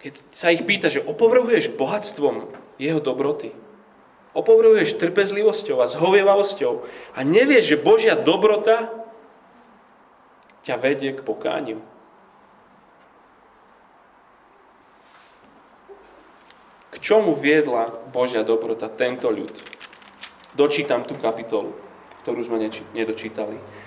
Keď 0.00 0.32
sa 0.32 0.48
ich 0.48 0.64
pýta, 0.64 0.88
že 0.88 1.04
opovrhuješ 1.04 1.76
bohatstvom 1.76 2.48
jeho 2.80 3.04
dobroty, 3.04 3.52
opovrhuješ 4.32 4.96
trpezlivosťou 4.96 5.84
a 5.84 5.90
zhovievavosťou 5.92 6.72
a 7.12 7.20
nevieš, 7.20 7.76
že 7.76 7.84
Božia 7.84 8.16
dobrota 8.16 8.96
ťa 10.64 10.80
vedie 10.80 11.12
k 11.12 11.20
pokániu. 11.20 11.84
K 16.92 16.96
čomu 16.96 17.36
viedla 17.36 17.92
Božia 18.08 18.40
dobrota 18.40 18.88
tento 18.88 19.28
ľud? 19.28 19.52
Dočítam 20.56 21.04
tú 21.04 21.20
kapitolu, 21.20 21.76
ktorú 22.24 22.40
sme 22.40 22.72
nedočítali. 22.96 23.83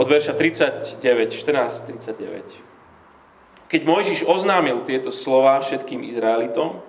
Od 0.00 0.08
verša 0.08 0.32
39, 0.32 0.96
14, 1.36 1.92
39. 1.92 3.68
Keď 3.68 3.80
Mojžiš 3.84 4.24
oznámil 4.24 4.80
tieto 4.88 5.12
slova 5.12 5.60
všetkým 5.60 6.08
Izraelitom, 6.08 6.80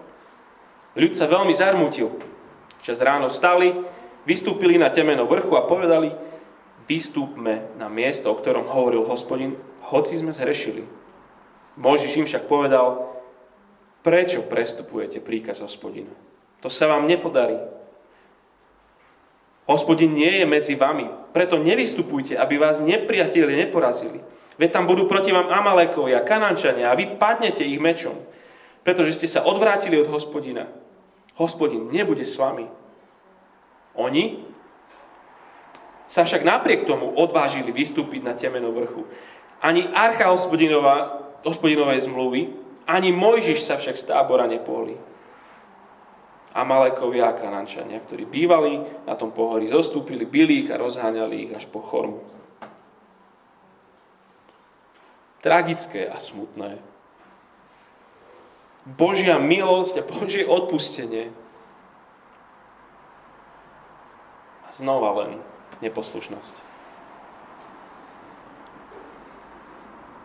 ľud 0.95 1.14
sa 1.20 1.28
veľmi 1.28 1.51
zarmutil. 1.51 2.07
Čas 2.80 3.03
ráno 3.03 3.28
vstali, 3.28 3.76
vystúpili 4.24 4.80
na 4.80 4.88
temeno 4.88 5.28
vrchu 5.28 5.59
a 5.59 5.68
povedali, 5.68 6.16
vystúpme 6.88 7.76
na 7.76 7.91
miesto, 7.91 8.32
o 8.32 8.39
ktorom 8.39 8.72
hovoril 8.72 9.03
hospodin, 9.03 9.59
hoci 9.91 10.16
sme 10.16 10.32
zhrešili. 10.32 10.88
Mojžiš 11.76 12.16
im 12.16 12.28
však 12.32 12.47
povedal, 12.47 13.12
Prečo 14.07 14.41
prestupujete 14.47 15.20
príkaz 15.22 15.59
hospodina? 15.59 16.09
To 16.64 16.72
sa 16.72 16.88
vám 16.88 17.05
nepodarí. 17.05 17.59
Hospodin 19.70 20.18
nie 20.18 20.41
je 20.41 20.45
medzi 20.47 20.74
vami, 20.74 21.20
preto 21.32 21.59
nevystupujte, 21.59 22.36
aby 22.36 22.59
vás 22.59 22.84
nepriatelia 22.84 23.67
neporazili. 23.67 24.19
Veď 24.59 24.69
tam 24.77 24.86
budú 24.86 25.07
proti 25.07 25.34
vám 25.34 25.49
Amalekovia, 25.49 26.21
Kanančania 26.21 26.91
a 26.91 26.97
vy 26.99 27.17
padnete 27.17 27.65
ich 27.65 27.82
mečom, 27.82 28.13
pretože 28.86 29.17
ste 29.17 29.27
sa 29.32 29.47
odvrátili 29.47 29.97
od 29.97 30.11
hospodina. 30.11 30.69
Hospodin 31.39 31.89
nebude 31.89 32.27
s 32.27 32.38
vami. 32.38 32.67
Oni 33.97 34.43
sa 36.11 36.27
však 36.27 36.43
napriek 36.43 36.84
tomu 36.84 37.15
odvážili 37.15 37.71
vystúpiť 37.71 38.21
na 38.21 38.36
temeno 38.36 38.75
vrchu. 38.75 39.07
Ani 39.63 39.88
archa 39.88 40.27
hospodinovej 41.41 41.99
zmluvy, 42.03 42.41
ani 42.84 43.15
Mojžiš 43.15 43.63
sa 43.63 43.79
však 43.79 43.95
z 43.95 44.03
tábora 44.11 44.45
nepohli. 44.45 44.99
Amalekovia 46.52 47.32
a 47.32 47.38
Kanančania, 47.38 48.04
ktorí 48.04 48.28
bývali 48.28 48.84
na 49.08 49.16
tom 49.16 49.32
pohori, 49.32 49.72
zostúpili, 49.72 50.28
byli 50.28 50.68
ich 50.68 50.70
a 50.70 50.80
rozháňali 50.80 51.36
ich 51.47 51.52
až 51.56 51.66
po 51.72 51.80
chormu. 51.80 52.20
Tragické 55.39 56.06
a 56.12 56.20
smutné. 56.20 56.78
Božia 58.84 59.39
milosť 59.39 60.04
a 60.04 60.08
Božie 60.08 60.43
odpustenie. 60.43 61.32
A 64.68 64.70
znova 64.76 65.24
len 65.24 65.39
neposlušnosť. 65.80 66.56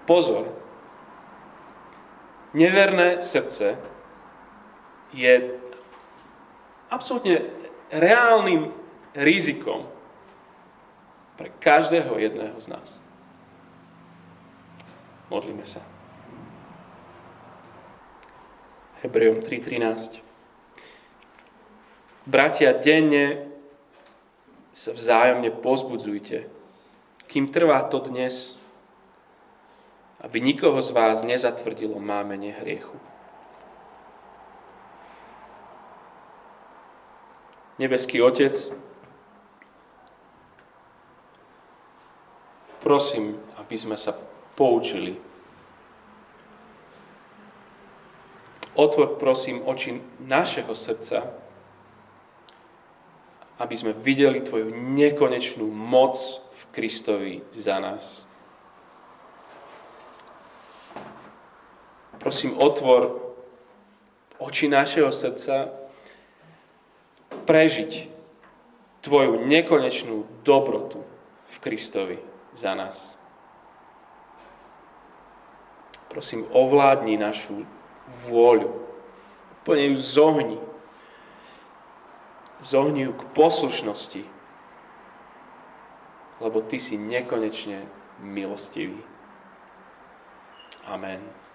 Pozor, 0.07 0.51
neverné 2.55 3.22
srdce 3.22 3.74
je 5.11 5.59
absolútne 6.91 7.51
reálnym 7.91 8.70
rizikom 9.16 9.87
pre 11.37 11.53
každého 11.61 12.16
jedného 12.16 12.57
z 12.61 12.68
nás. 12.72 12.89
Modlíme 15.28 15.66
sa. 15.66 15.82
Hebrejom 19.05 19.45
3.13 19.45 20.24
Bratia, 22.26 22.74
denne 22.74 23.47
sa 24.74 24.91
vzájomne 24.91 25.55
pozbudzujte, 25.62 26.51
kým 27.30 27.47
trvá 27.47 27.87
to 27.87 28.03
dnes, 28.03 28.59
aby 30.18 30.43
nikoho 30.43 30.82
z 30.82 30.91
vás 30.91 31.22
nezatvrdilo 31.22 32.03
mámenie 32.03 32.51
hriechu. 32.51 32.99
Nebeský 37.77 38.24
Otec, 38.24 38.72
prosím, 42.81 43.37
aby 43.61 43.77
sme 43.77 44.01
sa 44.01 44.16
poučili. 44.57 45.20
Otvor, 48.77 49.20
prosím, 49.20 49.61
oči 49.64 50.01
našeho 50.24 50.72
srdca, 50.72 51.29
aby 53.61 53.74
sme 53.77 53.93
videli 53.93 54.41
Tvoju 54.41 54.72
nekonečnú 54.72 55.68
moc 55.68 56.16
v 56.53 56.62
Kristovi 56.72 57.45
za 57.53 57.77
nás. 57.81 58.24
Prosím, 62.16 62.57
otvor 62.57 63.33
oči 64.41 64.68
našeho 64.68 65.12
srdca 65.12 65.86
prežiť 67.47 68.12
Tvoju 69.07 69.47
nekonečnú 69.47 70.26
dobrotu 70.42 71.07
v 71.47 71.57
Kristovi 71.62 72.18
za 72.51 72.74
nás. 72.74 73.14
Prosím, 76.11 76.42
ovládni 76.51 77.14
našu 77.14 77.62
vôľu. 78.26 78.74
Úplne 79.62 79.94
ju 79.94 79.97
zohni. 80.03 80.59
Zohni 82.59 83.07
ju 83.07 83.12
k 83.14 83.22
poslušnosti. 83.30 84.22
Lebo 86.42 86.59
Ty 86.66 86.76
si 86.82 86.99
nekonečne 86.99 87.86
milostivý. 88.18 88.99
Amen. 90.82 91.45